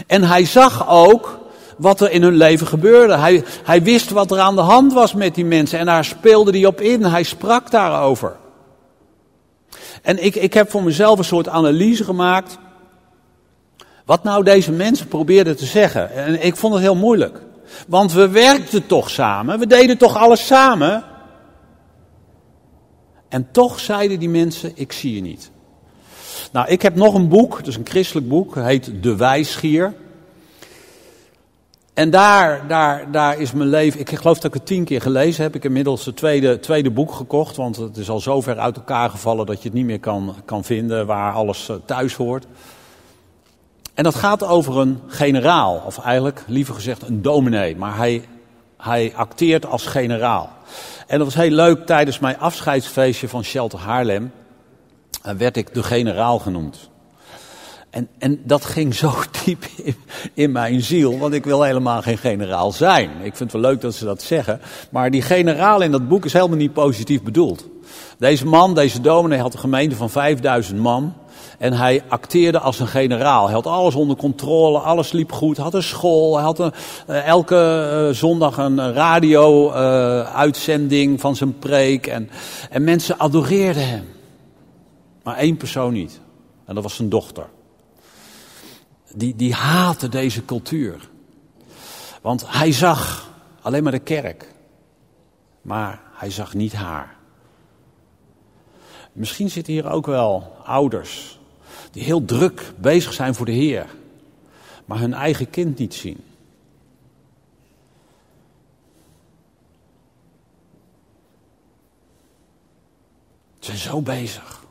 [0.06, 1.38] En hij zag ook
[1.76, 3.16] wat er in hun leven gebeurde.
[3.16, 6.50] Hij, hij wist wat er aan de hand was met die mensen en daar speelde
[6.50, 7.04] hij op in.
[7.04, 8.36] Hij sprak daarover.
[10.02, 12.58] En ik, ik heb voor mezelf een soort analyse gemaakt.
[14.10, 16.12] Wat nou deze mensen probeerden te zeggen.
[16.12, 17.42] En ik vond het heel moeilijk.
[17.88, 21.04] Want we werkten toch samen, we deden toch alles samen.
[23.28, 25.50] En toch zeiden die mensen, ik zie je niet.
[26.52, 29.94] Nou, ik heb nog een boek, is een christelijk boek, heet De Wijsgier.
[31.94, 35.42] En daar, daar, daar is mijn leven, ik geloof dat ik het tien keer gelezen
[35.42, 35.54] heb.
[35.54, 38.76] Ik heb inmiddels het tweede, tweede boek gekocht, want het is al zo ver uit
[38.76, 42.46] elkaar gevallen dat je het niet meer kan, kan vinden waar alles eh, thuis hoort.
[44.00, 48.24] En dat gaat over een generaal, of eigenlijk liever gezegd een dominee, maar hij,
[48.76, 50.50] hij acteert als generaal.
[51.06, 54.32] En dat was heel leuk, tijdens mijn afscheidsfeestje van Shelter Haarlem
[55.36, 56.90] werd ik de generaal genoemd.
[57.90, 59.12] En, en dat ging zo
[59.44, 59.96] diep in,
[60.34, 63.10] in, mijn ziel, want ik wil helemaal geen generaal zijn.
[63.10, 64.60] Ik vind het wel leuk dat ze dat zeggen,
[64.90, 67.68] maar die generaal in dat boek is helemaal niet positief bedoeld.
[68.18, 71.14] Deze man, deze dominee, had een gemeente van 5000 man.
[71.60, 73.44] En hij acteerde als een generaal.
[73.44, 75.56] Hij had alles onder controle, alles liep goed.
[75.56, 76.72] Had een school, hij had een,
[77.08, 82.06] uh, elke uh, zondag een radio-uitzending uh, van zijn preek.
[82.06, 82.30] En,
[82.70, 84.08] en mensen adoreerden hem.
[85.22, 86.20] Maar één persoon niet.
[86.64, 87.46] En dat was zijn dochter.
[89.14, 91.08] Die, die haatte deze cultuur.
[92.22, 93.30] Want hij zag
[93.62, 94.54] alleen maar de kerk.
[95.62, 97.16] Maar hij zag niet haar.
[99.12, 101.38] Misschien zitten hier ook wel ouders
[101.90, 103.86] die heel druk bezig zijn voor de Heer,
[104.84, 106.18] maar hun eigen kind niet zien.
[113.58, 114.64] Ze zijn zo bezig.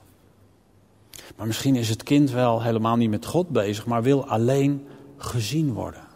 [1.36, 5.74] Maar misschien is het kind wel helemaal niet met God bezig, maar wil alleen gezien
[5.74, 6.08] worden.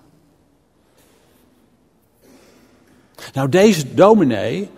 [3.34, 4.70] Nou, deze dominee,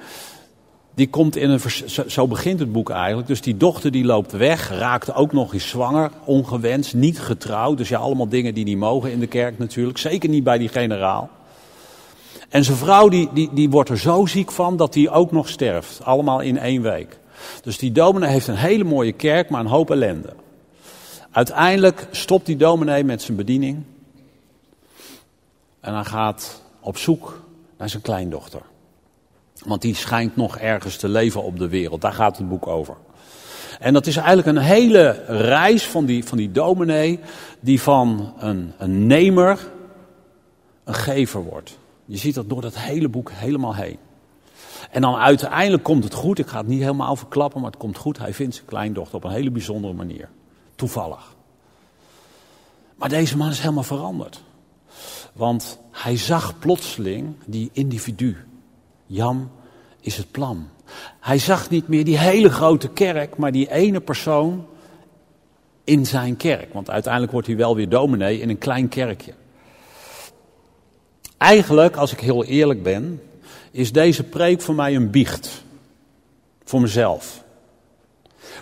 [0.95, 1.59] die komt in een,
[2.07, 3.27] zo begint het boek eigenlijk.
[3.27, 7.77] Dus die dochter die loopt weg, raakt ook nog eens zwanger, ongewenst, niet getrouwd.
[7.77, 9.97] Dus ja, allemaal dingen die niet mogen in de kerk natuurlijk.
[9.97, 11.29] Zeker niet bij die generaal.
[12.49, 15.49] En zijn vrouw die, die, die wordt er zo ziek van dat hij ook nog
[15.49, 16.03] sterft.
[16.03, 17.17] Allemaal in één week.
[17.61, 20.33] Dus die dominee heeft een hele mooie kerk, maar een hoop ellende.
[21.31, 23.83] Uiteindelijk stopt die dominee met zijn bediening.
[25.79, 27.41] En hij gaat op zoek
[27.77, 28.61] naar zijn kleindochter.
[29.64, 32.01] Want die schijnt nog ergens te leven op de wereld.
[32.01, 32.95] Daar gaat het boek over.
[33.80, 37.20] En dat is eigenlijk een hele reis van die, van die dominee,
[37.60, 39.72] die van een, een nemer
[40.84, 41.78] een gever wordt.
[42.06, 43.97] Je ziet dat door dat hele boek helemaal heen.
[44.91, 46.39] En dan uiteindelijk komt het goed.
[46.39, 48.18] Ik ga het niet helemaal verklappen, maar het komt goed.
[48.18, 50.30] Hij vindt zijn kleindochter op een hele bijzondere manier.
[50.76, 51.36] Toevallig.
[52.95, 54.43] Maar deze man is helemaal veranderd.
[55.34, 58.38] Want hij zag plotseling die individu.
[59.06, 59.51] Jan
[59.99, 60.70] is het plan.
[61.20, 64.66] Hij zag niet meer die hele grote kerk, maar die ene persoon
[65.84, 66.74] in zijn kerk.
[66.74, 69.34] Want uiteindelijk wordt hij wel weer dominee in een klein kerkje.
[71.38, 73.22] Eigenlijk, als ik heel eerlijk ben,
[73.72, 75.64] is deze preek voor mij een biecht.
[76.64, 77.43] Voor mezelf.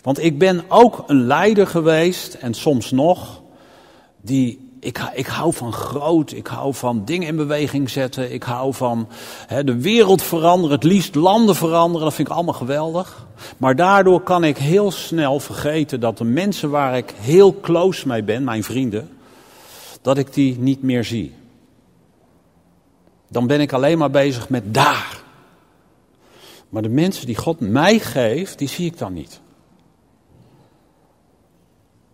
[0.01, 3.41] Want ik ben ook een leider geweest, en soms nog,
[4.21, 8.73] die ik, ik hou van groot, ik hou van dingen in beweging zetten, ik hou
[8.73, 9.07] van
[9.63, 13.27] de wereld veranderen, het liefst landen veranderen, dat vind ik allemaal geweldig.
[13.57, 18.23] Maar daardoor kan ik heel snel vergeten dat de mensen waar ik heel close mee
[18.23, 19.09] ben, mijn vrienden,
[20.01, 21.33] dat ik die niet meer zie.
[23.27, 25.21] Dan ben ik alleen maar bezig met daar.
[26.69, 29.41] Maar de mensen die God mij geeft, die zie ik dan niet.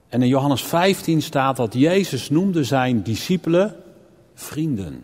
[0.10, 3.76] En in Johannes 15 staat dat Jezus noemde zijn discipelen
[4.34, 5.04] vrienden.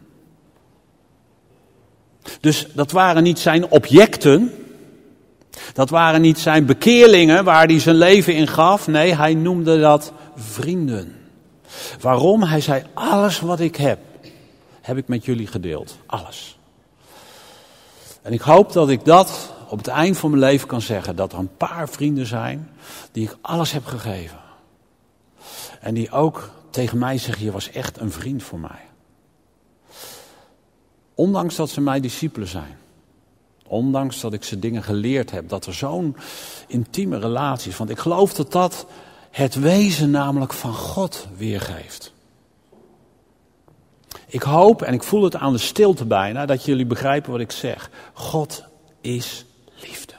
[2.39, 4.53] Dus dat waren niet zijn objecten.
[5.73, 8.87] Dat waren niet zijn bekeerlingen waar hij zijn leven in gaf.
[8.87, 11.15] Nee, hij noemde dat vrienden.
[11.99, 12.43] Waarom?
[12.43, 13.99] Hij zei: Alles wat ik heb,
[14.81, 15.97] heb ik met jullie gedeeld.
[16.05, 16.57] Alles.
[18.21, 21.15] En ik hoop dat ik dat op het eind van mijn leven kan zeggen.
[21.15, 22.69] Dat er een paar vrienden zijn
[23.11, 24.37] die ik alles heb gegeven.
[25.85, 28.81] En die ook tegen mij zeggen, je was echt een vriend voor mij.
[31.15, 32.77] Ondanks dat ze mijn discipelen zijn.
[33.67, 35.49] Ondanks dat ik ze dingen geleerd heb.
[35.49, 36.15] Dat er zo'n
[36.67, 37.77] intieme relatie is.
[37.77, 38.85] Want ik geloof dat dat
[39.31, 42.13] het wezen namelijk van God weergeeft.
[44.27, 47.51] Ik hoop, en ik voel het aan de stilte bijna, dat jullie begrijpen wat ik
[47.51, 47.89] zeg.
[48.13, 48.63] God
[49.01, 49.45] is
[49.81, 50.13] liefde.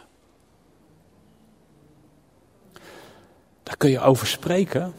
[3.62, 4.94] Daar kun je over spreken.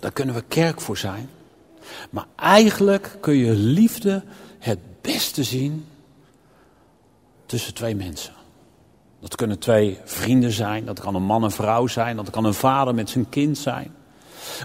[0.00, 1.28] Daar kunnen we kerk voor zijn.
[2.10, 4.22] Maar eigenlijk kun je liefde
[4.58, 5.86] het beste zien
[7.46, 8.32] tussen twee mensen.
[9.20, 12.54] Dat kunnen twee vrienden zijn, dat kan een man en vrouw zijn, dat kan een
[12.54, 13.94] vader met zijn kind zijn.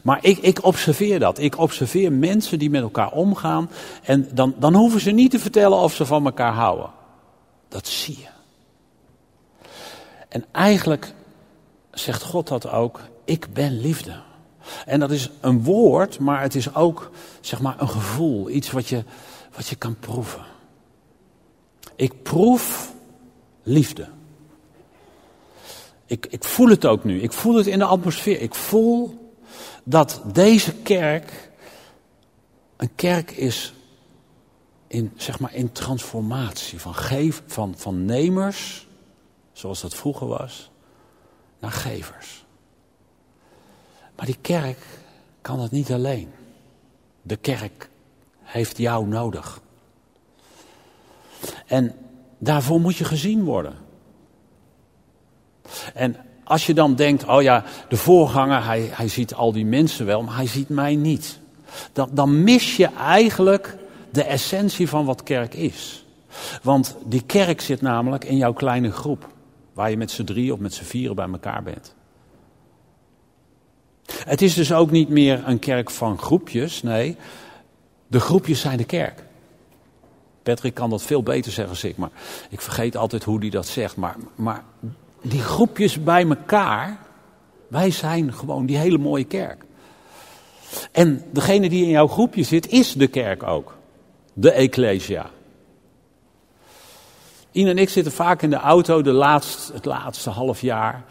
[0.03, 1.39] Maar ik, ik observeer dat.
[1.39, 3.69] Ik observeer mensen die met elkaar omgaan
[4.03, 6.89] en dan, dan hoeven ze niet te vertellen of ze van elkaar houden.
[7.67, 8.27] Dat zie je.
[10.29, 11.13] En eigenlijk
[11.91, 14.21] zegt God dat ook, ik ben liefde.
[14.85, 17.11] En dat is een woord, maar het is ook
[17.41, 19.03] zeg maar een gevoel, iets wat je,
[19.55, 20.45] wat je kan proeven.
[21.95, 22.93] Ik proef
[23.63, 24.07] liefde.
[26.05, 27.21] Ik, ik voel het ook nu.
[27.21, 28.41] Ik voel het in de atmosfeer.
[28.41, 29.31] Ik voel
[29.83, 31.51] dat deze kerk
[32.77, 33.73] een kerk is
[34.87, 36.81] in, zeg maar, in transformatie.
[36.81, 38.87] Van, geef, van, van nemers,
[39.53, 40.71] zoals dat vroeger was,
[41.59, 42.44] naar gevers.
[44.15, 44.77] Maar die kerk
[45.41, 46.29] kan dat niet alleen.
[47.21, 47.89] De kerk
[48.41, 49.61] heeft jou nodig.
[51.65, 51.95] En
[52.37, 53.73] daarvoor moet je gezien worden.
[55.93, 60.05] En als je dan denkt, oh ja, de voorganger, hij, hij ziet al die mensen
[60.05, 61.39] wel, maar hij ziet mij niet.
[61.93, 63.77] Dan, dan mis je eigenlijk
[64.11, 66.05] de essentie van wat kerk is.
[66.61, 69.27] Want die kerk zit namelijk in jouw kleine groep.
[69.73, 71.94] Waar je met z'n drie of met z'n vieren bij elkaar bent.
[74.05, 77.17] Het is dus ook niet meer een kerk van groepjes, nee,
[78.07, 79.23] de groepjes zijn de kerk.
[80.43, 82.11] Patrick kan dat veel beter zeggen ik, maar
[82.49, 83.95] ik vergeet altijd hoe hij dat zegt.
[83.95, 84.63] Maar, maar
[85.21, 86.97] die groepjes bij elkaar,
[87.67, 89.63] wij zijn gewoon die hele mooie kerk.
[90.91, 93.77] En degene die in jouw groepje zit, is de kerk ook.
[94.33, 95.29] De Ecclesia.
[97.51, 101.03] Ien en ik zitten vaak in de auto de laatste, het laatste half jaar.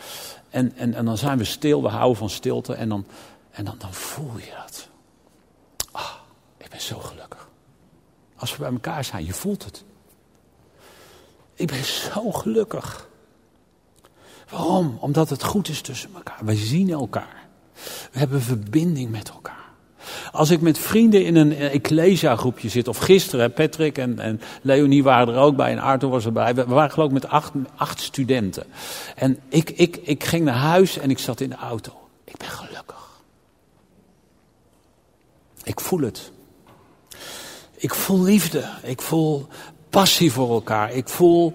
[0.55, 3.07] En, en, en dan zijn we stil, we houden van stilte en dan,
[3.51, 4.89] en dan, dan voel je dat.
[5.93, 6.15] Ah,
[6.57, 7.49] ik ben zo gelukkig.
[8.37, 9.85] Als we bij elkaar zijn, je voelt het.
[11.55, 13.09] Ik ben zo gelukkig.
[14.49, 14.97] Waarom?
[15.01, 16.45] Omdat het goed is tussen elkaar.
[16.45, 17.49] Wij zien elkaar.
[18.13, 19.64] We hebben verbinding met elkaar.
[20.33, 25.03] Als ik met vrienden in een Ecclesia groepje zit, of gisteren, Patrick en, en Leonie
[25.03, 26.55] waren er ook bij en Arthur was erbij.
[26.55, 28.65] We waren geloof ik met acht, acht studenten.
[29.17, 31.93] En ik, ik, ik ging naar huis en ik zat in de auto.
[32.25, 33.21] Ik ben gelukkig.
[35.62, 36.33] Ik voel het.
[37.77, 38.65] Ik voel liefde.
[38.83, 39.49] Ik voel
[39.95, 40.93] passie voor elkaar.
[40.93, 41.53] Ik voel,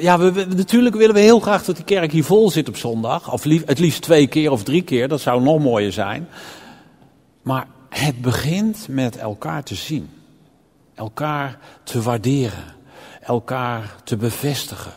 [0.00, 3.32] ja, we, natuurlijk willen we heel graag dat die kerk hier vol zit op zondag.
[3.32, 6.28] Of het liefst twee keer of drie keer, dat zou nog mooier zijn.
[7.42, 7.66] Maar
[7.98, 10.10] het begint met elkaar te zien.
[10.94, 12.64] Elkaar te waarderen.
[13.20, 14.92] Elkaar te bevestigen.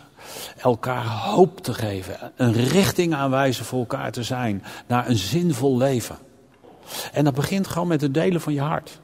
[0.57, 2.31] Elkaar hoop te geven.
[2.35, 4.63] Een richting aanwijzen voor elkaar te zijn.
[4.87, 6.17] Naar een zinvol leven.
[7.13, 8.99] En dat begint gewoon met het delen van je hart.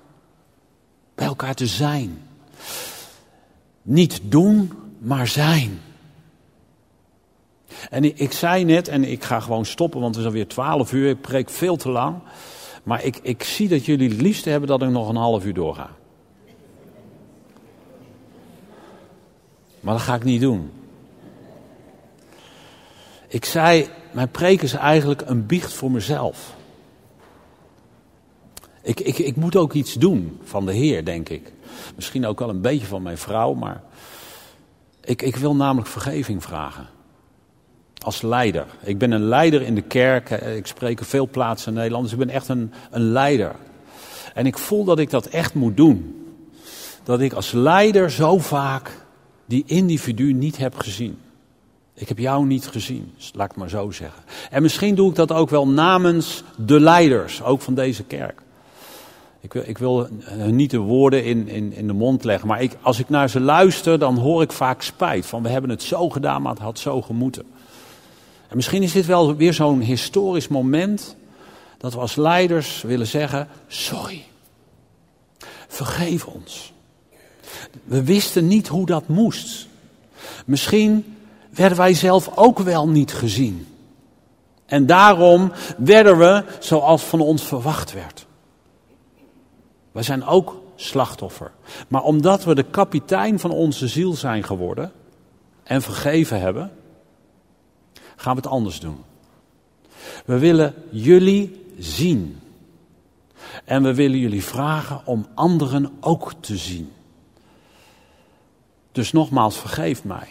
[1.16, 2.22] Bij elkaar te zijn.
[3.82, 5.82] Niet doen, maar zijn.
[7.90, 11.10] En ik zei net, en ik ga gewoon stoppen, want het is alweer twaalf uur.
[11.10, 12.16] Ik preek veel te lang.
[12.86, 15.54] Maar ik, ik zie dat jullie het liefst hebben dat ik nog een half uur
[15.54, 15.90] doorga.
[19.80, 20.72] Maar dat ga ik niet doen.
[23.28, 26.56] Ik zei, mijn preek is eigenlijk een biecht voor mezelf.
[28.82, 31.52] Ik, ik, ik moet ook iets doen van de Heer, denk ik.
[31.96, 33.84] Misschien ook wel een beetje van mijn vrouw, maar
[35.04, 36.88] ik, ik wil namelijk vergeving vragen.
[38.06, 38.66] Als leider.
[38.82, 40.30] Ik ben een leider in de kerk.
[40.30, 42.04] Ik spreek op veel plaatsen in Nederland.
[42.04, 43.56] Dus ik ben echt een, een leider.
[44.34, 46.26] En ik voel dat ik dat echt moet doen.
[47.04, 48.92] Dat ik als leider zo vaak
[49.46, 51.18] die individu niet heb gezien.
[51.94, 54.24] Ik heb jou niet gezien, laat ik maar zo zeggen.
[54.50, 58.42] En misschien doe ik dat ook wel namens de leiders, ook van deze kerk.
[59.42, 60.08] Ik wil, ik wil
[60.48, 63.40] niet de woorden in, in, in de mond leggen, maar ik, als ik naar ze
[63.40, 65.26] luister, dan hoor ik vaak spijt.
[65.26, 67.46] Van we hebben het zo gedaan, maar het had zo gemoeten.
[68.48, 71.16] En misschien is dit wel weer zo'n historisch moment
[71.78, 74.26] dat we als leiders willen zeggen: sorry,
[75.68, 76.74] vergeef ons.
[77.84, 79.68] We wisten niet hoe dat moest.
[80.46, 81.16] Misschien
[81.50, 83.68] werden wij zelf ook wel niet gezien.
[84.66, 88.26] En daarom werden we zoals van ons verwacht werd.
[89.92, 91.52] Wij zijn ook slachtoffer.
[91.88, 94.92] Maar omdat we de kapitein van onze ziel zijn geworden
[95.64, 96.72] en vergeven hebben,
[98.16, 98.98] gaan we het anders doen.
[100.26, 102.40] We willen jullie zien.
[103.66, 106.92] En we willen jullie vragen om anderen ook te zien.
[108.92, 110.28] Dus nogmaals, vergeef mij.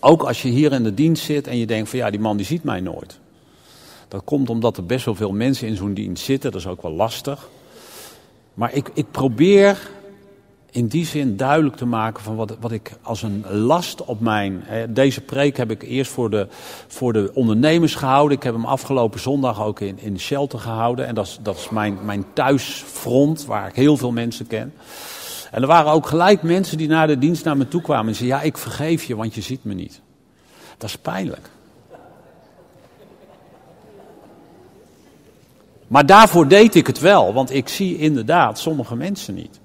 [0.00, 2.36] Ook als je hier in de dienst zit en je denkt van ja, die man
[2.36, 3.18] die ziet mij nooit.
[4.08, 6.82] Dat komt omdat er best wel veel mensen in zo'n dienst zitten, dat is ook
[6.82, 7.48] wel lastig.
[8.54, 9.90] Maar ik, ik probeer
[10.70, 14.64] in die zin duidelijk te maken van wat, wat ik als een last op mijn.
[14.88, 16.46] Deze preek heb ik eerst voor de,
[16.86, 18.36] voor de ondernemers gehouden.
[18.36, 21.06] Ik heb hem afgelopen zondag ook in, in shelter gehouden.
[21.06, 24.74] En dat is, dat is mijn, mijn thuisfront, waar ik heel veel mensen ken.
[25.50, 28.14] En er waren ook gelijk mensen die na de dienst naar me toe kwamen en
[28.14, 30.00] zeiden: Ja, ik vergeef je, want je ziet me niet.
[30.78, 31.50] Dat is pijnlijk.
[35.86, 39.60] Maar daarvoor deed ik het wel, want ik zie inderdaad sommige mensen niet.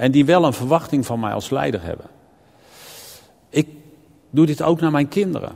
[0.00, 2.06] En die wel een verwachting van mij als leider hebben.
[3.48, 3.68] Ik
[4.30, 5.52] doe dit ook naar mijn kinderen.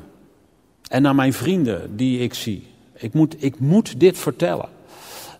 [0.89, 2.67] En naar mijn vrienden die ik zie.
[2.93, 4.69] Ik moet, ik moet dit vertellen.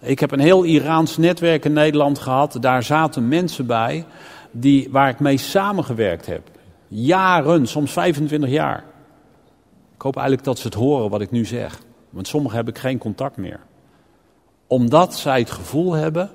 [0.01, 2.57] Ik heb een heel Iraans netwerk in Nederland gehad.
[2.61, 4.05] Daar zaten mensen bij
[4.51, 6.51] die, waar ik mee samengewerkt heb.
[6.89, 8.85] Jaren, soms 25 jaar.
[9.95, 11.81] Ik hoop eigenlijk dat ze het horen wat ik nu zeg.
[12.11, 13.61] Want sommigen heb ik geen contact meer.
[14.67, 16.31] Omdat zij het gevoel hebben,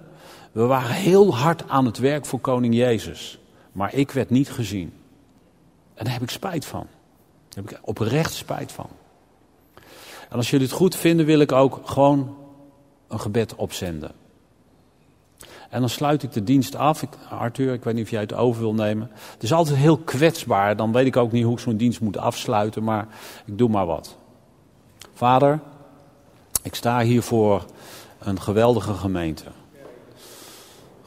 [0.51, 3.39] we waren heel hard aan het werk voor koning Jezus.
[3.71, 4.93] Maar ik werd niet gezien.
[5.93, 6.87] En daar heb ik spijt van.
[7.49, 8.89] Daar heb ik oprecht spijt van.
[10.29, 12.37] En als jullie het goed vinden, wil ik ook gewoon
[13.07, 14.11] een gebed opzenden.
[15.69, 17.03] En dan sluit ik de dienst af.
[17.29, 19.11] Arthur, ik weet niet of jij het over wil nemen.
[19.33, 20.75] Het is altijd heel kwetsbaar.
[20.75, 23.07] Dan weet ik ook niet hoe ik zo'n dienst moet afsluiten, maar
[23.45, 24.17] ik doe maar wat.
[25.13, 25.59] Vader,
[26.63, 27.65] ik sta hier voor
[28.19, 29.43] een geweldige gemeente.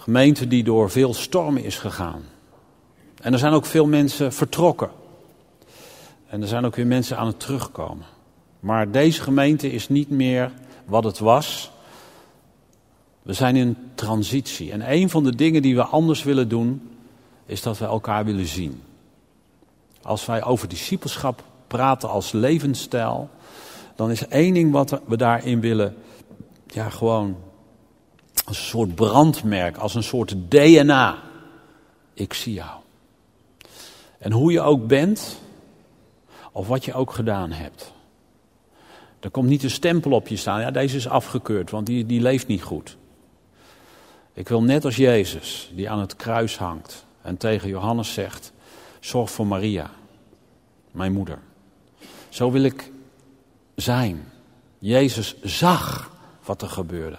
[0.02, 2.22] Gemeente die door veel stormen is gegaan.
[3.20, 4.90] En er zijn ook veel mensen vertrokken.
[6.26, 8.04] En er zijn ook weer mensen aan het terugkomen.
[8.60, 10.52] Maar deze gemeente is niet meer
[10.84, 11.70] wat het was.
[13.22, 14.72] We zijn in transitie.
[14.72, 16.90] En een van de dingen die we anders willen doen,
[17.46, 18.82] is dat we elkaar willen zien.
[20.02, 23.30] Als wij over discipelschap praten als levensstijl,
[23.96, 25.96] dan is één ding wat we daarin willen,
[26.66, 27.36] ja, gewoon
[28.52, 31.22] als een soort brandmerk, als een soort DNA.
[32.14, 32.80] Ik zie jou.
[34.18, 35.40] En hoe je ook bent,
[36.52, 37.92] of wat je ook gedaan hebt.
[39.20, 42.20] Er komt niet een stempel op je staan, ja, deze is afgekeurd, want die, die
[42.20, 42.96] leeft niet goed.
[44.32, 48.52] Ik wil net als Jezus, die aan het kruis hangt en tegen Johannes zegt:
[49.00, 49.90] Zorg voor Maria,
[50.90, 51.38] mijn moeder.
[52.28, 52.92] Zo wil ik
[53.74, 54.24] zijn.
[54.78, 56.10] Jezus zag
[56.44, 57.18] wat er gebeurde.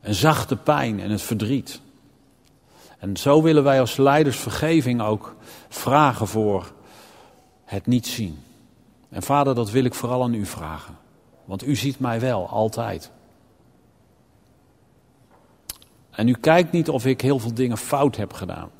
[0.00, 1.80] En zag de pijn en het verdriet.
[2.98, 5.36] En zo willen wij als leiders vergeving ook
[5.68, 6.72] vragen voor
[7.64, 8.38] het niet zien.
[9.08, 10.96] En vader, dat wil ik vooral aan u vragen.
[11.44, 13.10] Want u ziet mij wel, altijd.
[16.10, 18.70] En u kijkt niet of ik heel veel dingen fout heb gedaan.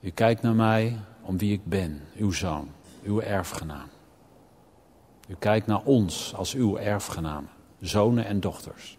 [0.00, 2.68] U kijkt naar mij om wie ik ben, uw zoon,
[3.02, 3.88] uw erfgenaam.
[5.28, 7.50] U kijkt naar ons als uw erfgenamen,
[7.80, 8.98] zonen en dochters.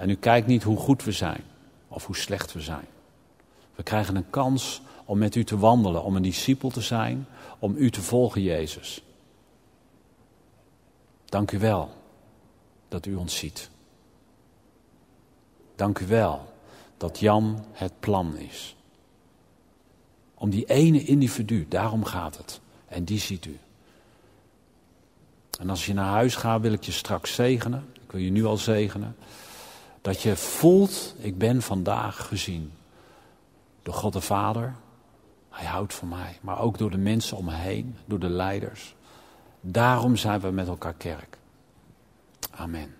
[0.00, 1.44] En u kijkt niet hoe goed we zijn
[1.88, 2.86] of hoe slecht we zijn.
[3.74, 7.26] We krijgen een kans om met u te wandelen, om een discipel te zijn,
[7.58, 9.02] om u te volgen, Jezus.
[11.24, 11.90] Dank u wel
[12.88, 13.70] dat u ons ziet.
[15.76, 16.52] Dank u wel
[16.96, 18.76] dat Jan het plan is.
[20.34, 22.60] Om die ene individu, daarom gaat het.
[22.86, 23.58] En die ziet u.
[25.58, 27.84] En als je naar huis gaat, wil ik je straks zegenen.
[28.02, 29.16] Ik wil je nu al zegenen.
[30.00, 32.72] Dat je voelt, ik ben vandaag gezien.
[33.82, 34.74] Door God de Vader.
[35.50, 36.38] Hij houdt van mij.
[36.40, 37.96] Maar ook door de mensen om me heen.
[38.04, 38.94] Door de leiders.
[39.60, 41.38] Daarom zijn we met elkaar kerk.
[42.50, 42.99] Amen.